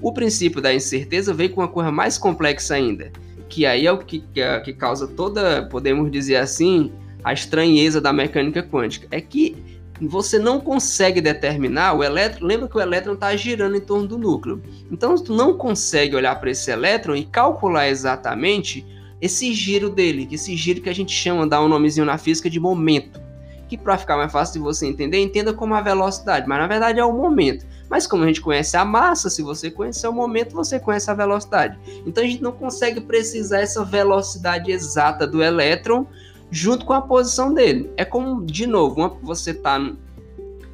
O 0.00 0.12
princípio 0.12 0.60
da 0.60 0.72
incerteza 0.72 1.32
veio 1.32 1.50
com 1.50 1.60
uma 1.60 1.68
coisa 1.68 1.90
mais 1.90 2.18
complexa 2.18 2.74
ainda, 2.74 3.10
que 3.48 3.64
aí 3.64 3.86
é 3.86 3.92
o 3.92 3.98
que, 3.98 4.20
que, 4.32 4.60
que 4.60 4.72
causa 4.74 5.06
toda, 5.06 5.66
podemos 5.70 6.10
dizer 6.10 6.36
assim, 6.36 6.92
a 7.26 7.32
estranheza 7.32 8.00
da 8.00 8.12
mecânica 8.12 8.62
quântica. 8.62 9.08
É 9.10 9.20
que 9.20 9.56
você 10.00 10.38
não 10.38 10.60
consegue 10.60 11.20
determinar 11.20 11.92
o 11.94 12.04
elétron. 12.04 12.46
Lembra 12.46 12.68
que 12.68 12.76
o 12.76 12.80
elétron 12.80 13.14
está 13.14 13.34
girando 13.34 13.76
em 13.76 13.80
torno 13.80 14.06
do 14.06 14.16
núcleo. 14.16 14.62
Então, 14.92 15.16
tu 15.16 15.34
não 15.34 15.58
consegue 15.58 16.14
olhar 16.14 16.36
para 16.36 16.52
esse 16.52 16.70
elétron 16.70 17.16
e 17.16 17.24
calcular 17.24 17.88
exatamente 17.88 18.86
esse 19.20 19.52
giro 19.52 19.90
dele, 19.90 20.28
esse 20.30 20.54
giro 20.54 20.80
que 20.80 20.88
a 20.88 20.94
gente 20.94 21.12
chama, 21.12 21.48
dá 21.48 21.60
um 21.60 21.66
nomezinho 21.66 22.06
na 22.06 22.16
física 22.16 22.48
de 22.48 22.60
momento. 22.60 23.20
Que 23.68 23.76
para 23.76 23.98
ficar 23.98 24.16
mais 24.16 24.30
fácil 24.30 24.52
de 24.52 24.58
você 24.60 24.86
entender, 24.86 25.18
entenda 25.18 25.52
como 25.52 25.74
a 25.74 25.80
velocidade, 25.80 26.46
mas 26.46 26.58
na 26.60 26.68
verdade 26.68 27.00
é 27.00 27.04
o 27.04 27.12
momento. 27.12 27.66
Mas 27.90 28.06
como 28.06 28.22
a 28.22 28.26
gente 28.28 28.40
conhece 28.40 28.76
a 28.76 28.84
massa, 28.84 29.28
se 29.28 29.42
você 29.42 29.68
conhecer 29.68 30.06
o 30.06 30.12
momento, 30.12 30.54
você 30.54 30.78
conhece 30.78 31.10
a 31.10 31.14
velocidade. 31.14 31.76
Então 32.06 32.22
a 32.22 32.26
gente 32.26 32.42
não 32.42 32.52
consegue 32.52 33.00
precisar 33.00 33.60
essa 33.60 33.84
velocidade 33.84 34.70
exata 34.70 35.26
do 35.26 35.42
elétron 35.42 36.06
junto 36.50 36.84
com 36.84 36.92
a 36.92 37.00
posição 37.00 37.52
dele. 37.52 37.90
É 37.96 38.04
como, 38.04 38.44
de 38.44 38.66
novo, 38.66 38.96
uma, 38.96 39.08
você 39.08 39.52
tá 39.52 39.78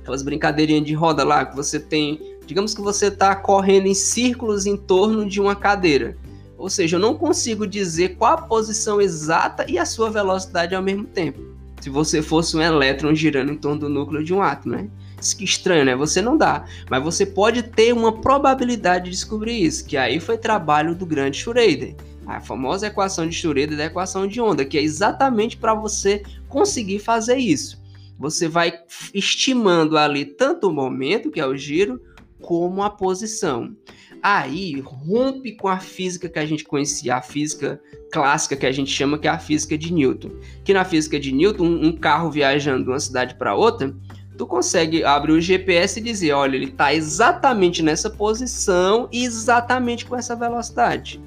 aquelas 0.00 0.22
brincadeirinhas 0.22 0.84
de 0.84 0.94
roda 0.94 1.24
lá, 1.24 1.44
que 1.44 1.54
você 1.54 1.78
tem, 1.78 2.20
digamos 2.46 2.74
que 2.74 2.80
você 2.80 3.10
tá 3.10 3.34
correndo 3.36 3.86
em 3.86 3.94
círculos 3.94 4.66
em 4.66 4.76
torno 4.76 5.26
de 5.26 5.40
uma 5.40 5.54
cadeira. 5.54 6.16
Ou 6.58 6.68
seja, 6.68 6.96
eu 6.96 7.00
não 7.00 7.14
consigo 7.14 7.66
dizer 7.66 8.16
qual 8.16 8.34
a 8.34 8.42
posição 8.42 9.00
exata 9.00 9.64
e 9.68 9.78
a 9.78 9.86
sua 9.86 10.10
velocidade 10.10 10.74
ao 10.74 10.82
mesmo 10.82 11.04
tempo. 11.04 11.40
Se 11.80 11.90
você 11.90 12.22
fosse 12.22 12.56
um 12.56 12.60
elétron 12.60 13.14
girando 13.14 13.50
em 13.50 13.56
torno 13.56 13.80
do 13.80 13.88
núcleo 13.88 14.22
de 14.22 14.32
um 14.32 14.40
átomo, 14.40 14.76
né? 14.76 14.88
Isso 15.20 15.36
que 15.36 15.44
estranho, 15.44 15.84
né? 15.84 15.96
Você 15.96 16.22
não 16.22 16.36
dá. 16.36 16.64
Mas 16.88 17.02
você 17.02 17.26
pode 17.26 17.62
ter 17.62 17.92
uma 17.92 18.12
probabilidade 18.20 19.06
de 19.06 19.10
descobrir 19.10 19.64
isso, 19.64 19.84
que 19.84 19.96
aí 19.96 20.20
foi 20.20 20.38
trabalho 20.38 20.94
do 20.94 21.06
grande 21.06 21.38
Schroeder 21.38 21.96
a 22.26 22.40
famosa 22.40 22.86
equação 22.86 23.28
de 23.28 23.36
Schrödinger 23.36 23.76
da 23.76 23.86
equação 23.86 24.26
de 24.26 24.40
onda, 24.40 24.64
que 24.64 24.78
é 24.78 24.82
exatamente 24.82 25.56
para 25.56 25.74
você 25.74 26.22
conseguir 26.48 26.98
fazer 26.98 27.36
isso. 27.36 27.82
Você 28.18 28.46
vai 28.46 28.72
estimando 29.12 29.98
ali 29.98 30.24
tanto 30.24 30.68
o 30.68 30.72
momento, 30.72 31.30
que 31.30 31.40
é 31.40 31.46
o 31.46 31.56
giro, 31.56 32.00
como 32.40 32.82
a 32.82 32.90
posição. 32.90 33.74
Aí 34.22 34.78
rompe 34.80 35.56
com 35.56 35.66
a 35.66 35.80
física 35.80 36.28
que 36.28 36.38
a 36.38 36.46
gente 36.46 36.64
conhecia, 36.64 37.16
a 37.16 37.22
física 37.22 37.80
clássica 38.12 38.54
que 38.54 38.66
a 38.66 38.70
gente 38.70 38.90
chama 38.90 39.18
que 39.18 39.26
é 39.26 39.30
a 39.30 39.38
física 39.38 39.76
de 39.76 39.92
Newton. 39.92 40.30
Que 40.62 40.72
na 40.72 40.84
física 40.84 41.18
de 41.18 41.32
Newton, 41.32 41.64
um 41.64 41.96
carro 41.96 42.30
viajando 42.30 42.84
de 42.84 42.90
uma 42.90 43.00
cidade 43.00 43.34
para 43.34 43.56
outra, 43.56 43.92
tu 44.38 44.46
consegue 44.46 45.02
abrir 45.02 45.32
o 45.32 45.40
GPS 45.40 45.98
e 45.98 46.02
dizer, 46.02 46.32
olha, 46.32 46.54
ele 46.54 46.66
está 46.66 46.94
exatamente 46.94 47.82
nessa 47.82 48.08
posição 48.08 49.08
e 49.10 49.24
exatamente 49.24 50.04
com 50.04 50.14
essa 50.14 50.36
velocidade. 50.36 51.20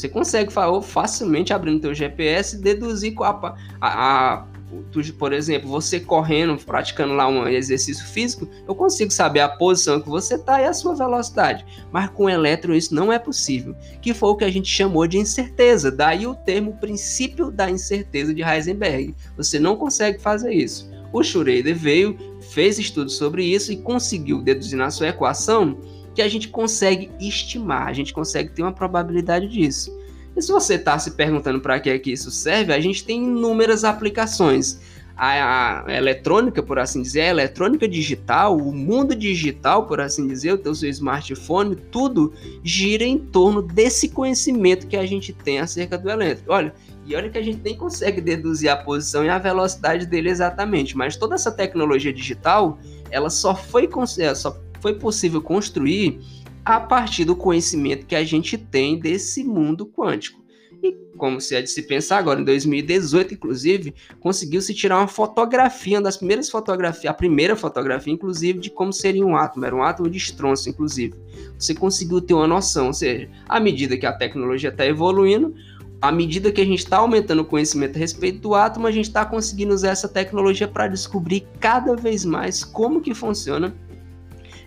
Você 0.00 0.08
consegue 0.08 0.50
facilmente 0.82 1.52
abrindo 1.52 1.82
teu 1.82 1.94
GPS 1.94 2.56
deduzir 2.56 3.14
a, 3.20 3.54
a, 3.80 4.34
a 4.38 4.46
tu, 4.90 5.02
por 5.14 5.30
exemplo, 5.30 5.68
você 5.68 6.00
correndo, 6.00 6.56
praticando 6.56 7.12
lá 7.12 7.28
um 7.28 7.46
exercício 7.46 8.06
físico, 8.06 8.48
eu 8.66 8.74
consigo 8.74 9.10
saber 9.10 9.40
a 9.40 9.48
posição 9.48 10.00
que 10.00 10.08
você 10.08 10.36
está 10.36 10.62
e 10.62 10.64
a 10.64 10.72
sua 10.72 10.94
velocidade. 10.94 11.66
Mas 11.92 12.08
com 12.08 12.30
elétron 12.30 12.72
isso 12.72 12.94
não 12.94 13.12
é 13.12 13.18
possível, 13.18 13.76
que 14.00 14.14
foi 14.14 14.30
o 14.30 14.36
que 14.36 14.44
a 14.44 14.50
gente 14.50 14.70
chamou 14.70 15.06
de 15.06 15.18
incerteza. 15.18 15.90
Daí 15.90 16.26
o 16.26 16.34
termo 16.34 16.78
princípio 16.78 17.50
da 17.50 17.70
incerteza 17.70 18.32
de 18.32 18.42
Heisenberg. 18.42 19.14
Você 19.36 19.58
não 19.58 19.76
consegue 19.76 20.18
fazer 20.18 20.54
isso. 20.54 20.90
O 21.12 21.22
Schroeder 21.22 21.76
veio, 21.76 22.16
fez 22.52 22.78
estudos 22.78 23.16
sobre 23.16 23.44
isso 23.44 23.70
e 23.70 23.76
conseguiu 23.76 24.40
deduzir 24.40 24.78
na 24.78 24.90
sua 24.90 25.08
equação 25.08 25.76
que 26.14 26.22
a 26.22 26.28
gente 26.28 26.48
consegue 26.48 27.10
estimar, 27.20 27.86
a 27.86 27.92
gente 27.92 28.12
consegue 28.12 28.50
ter 28.50 28.62
uma 28.62 28.72
probabilidade 28.72 29.48
disso. 29.48 29.96
E 30.36 30.42
se 30.42 30.50
você 30.50 30.74
está 30.74 30.98
se 30.98 31.12
perguntando 31.12 31.60
para 31.60 31.78
que 31.80 31.90
é 31.90 31.98
que 31.98 32.12
isso 32.12 32.30
serve, 32.30 32.72
a 32.72 32.80
gente 32.80 33.04
tem 33.04 33.22
inúmeras 33.22 33.84
aplicações. 33.84 34.80
A, 35.16 35.84
a, 35.84 35.94
eletrônica, 35.94 36.62
por 36.62 36.78
assim 36.78 37.02
dizer, 37.02 37.20
a 37.22 37.26
eletrônica 37.26 37.86
digital, 37.86 38.56
o 38.56 38.72
mundo 38.72 39.14
digital, 39.14 39.86
por 39.86 40.00
assim 40.00 40.26
dizer, 40.26 40.54
o 40.54 40.58
teu 40.58 40.74
seu 40.74 40.88
smartphone, 40.88 41.76
tudo 41.76 42.32
gira 42.64 43.04
em 43.04 43.18
torno 43.18 43.60
desse 43.60 44.08
conhecimento 44.08 44.86
que 44.86 44.96
a 44.96 45.04
gente 45.04 45.34
tem 45.34 45.58
acerca 45.58 45.98
do 45.98 46.08
elétrico. 46.08 46.50
Olha, 46.50 46.72
e 47.04 47.14
olha 47.14 47.28
que 47.28 47.36
a 47.36 47.42
gente 47.42 47.60
nem 47.62 47.76
consegue 47.76 48.20
deduzir 48.20 48.70
a 48.70 48.76
posição 48.76 49.22
e 49.22 49.28
a 49.28 49.36
velocidade 49.36 50.06
dele 50.06 50.30
exatamente, 50.30 50.96
mas 50.96 51.16
toda 51.16 51.34
essa 51.34 51.52
tecnologia 51.52 52.12
digital, 52.14 52.78
ela 53.10 53.28
só 53.28 53.54
foi, 53.54 53.90
só 54.34 54.58
foi 54.80 54.94
possível 54.94 55.40
construir 55.40 56.20
a 56.64 56.80
partir 56.80 57.24
do 57.24 57.34
conhecimento 57.34 58.06
que 58.06 58.14
a 58.14 58.24
gente 58.24 58.56
tem 58.58 58.98
desse 58.98 59.42
mundo 59.44 59.86
quântico. 59.86 60.40
E 60.82 60.92
como 61.16 61.40
se 61.40 61.54
é 61.54 61.60
de 61.60 61.68
se 61.68 61.82
pensar 61.82 62.18
agora, 62.18 62.40
em 62.40 62.44
2018, 62.44 63.34
inclusive, 63.34 63.94
conseguiu-se 64.18 64.72
tirar 64.74 64.98
uma 64.98 65.08
fotografia, 65.08 65.98
uma 65.98 66.04
das 66.04 66.16
primeiras 66.16 66.48
fotografias, 66.48 67.10
a 67.10 67.14
primeira 67.14 67.54
fotografia, 67.54 68.12
inclusive, 68.12 68.58
de 68.58 68.70
como 68.70 68.92
seria 68.92 69.24
um 69.24 69.36
átomo, 69.36 69.66
era 69.66 69.76
um 69.76 69.82
átomo 69.82 70.08
de 70.08 70.16
estronço, 70.16 70.70
inclusive. 70.70 71.14
Você 71.58 71.74
conseguiu 71.74 72.20
ter 72.20 72.32
uma 72.32 72.46
noção, 72.46 72.86
ou 72.86 72.94
seja, 72.94 73.28
à 73.46 73.60
medida 73.60 73.96
que 73.96 74.06
a 74.06 74.12
tecnologia 74.12 74.70
está 74.70 74.86
evoluindo, 74.86 75.54
à 76.00 76.10
medida 76.10 76.50
que 76.50 76.62
a 76.62 76.64
gente 76.64 76.78
está 76.78 76.96
aumentando 76.96 77.42
o 77.42 77.44
conhecimento 77.44 77.96
a 77.96 77.98
respeito 77.98 78.40
do 78.40 78.54
átomo, 78.54 78.86
a 78.86 78.90
gente 78.90 79.08
está 79.08 79.22
conseguindo 79.26 79.74
usar 79.74 79.90
essa 79.90 80.08
tecnologia 80.08 80.66
para 80.66 80.88
descobrir 80.88 81.46
cada 81.58 81.94
vez 81.94 82.24
mais 82.24 82.64
como 82.64 83.02
que 83.02 83.12
funciona 83.12 83.74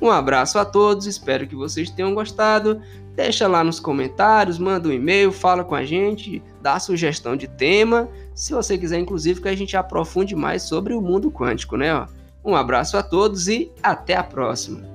Um 0.00 0.10
abraço 0.10 0.58
a 0.58 0.64
todos, 0.64 1.04
espero 1.04 1.46
que 1.46 1.54
vocês 1.54 1.90
tenham 1.90 2.14
gostado. 2.14 2.80
deixa 3.14 3.46
lá 3.46 3.62
nos 3.62 3.78
comentários, 3.78 4.58
manda 4.58 4.88
um 4.88 4.92
e-mail, 4.92 5.30
fala 5.30 5.62
com 5.62 5.74
a 5.74 5.84
gente, 5.84 6.42
dá 6.62 6.80
sugestão 6.80 7.36
de 7.36 7.46
tema, 7.46 8.08
se 8.34 8.54
você 8.54 8.78
quiser 8.78 8.98
inclusive 8.98 9.42
que 9.42 9.48
a 9.48 9.54
gente 9.54 9.76
aprofunde 9.76 10.34
mais 10.34 10.62
sobre 10.62 10.94
o 10.94 11.02
mundo 11.02 11.30
quântico, 11.30 11.76
né? 11.76 12.08
Um 12.42 12.56
abraço 12.56 12.96
a 12.96 13.02
todos 13.02 13.46
e 13.46 13.70
até 13.82 14.16
a 14.16 14.24
próxima. 14.24 14.93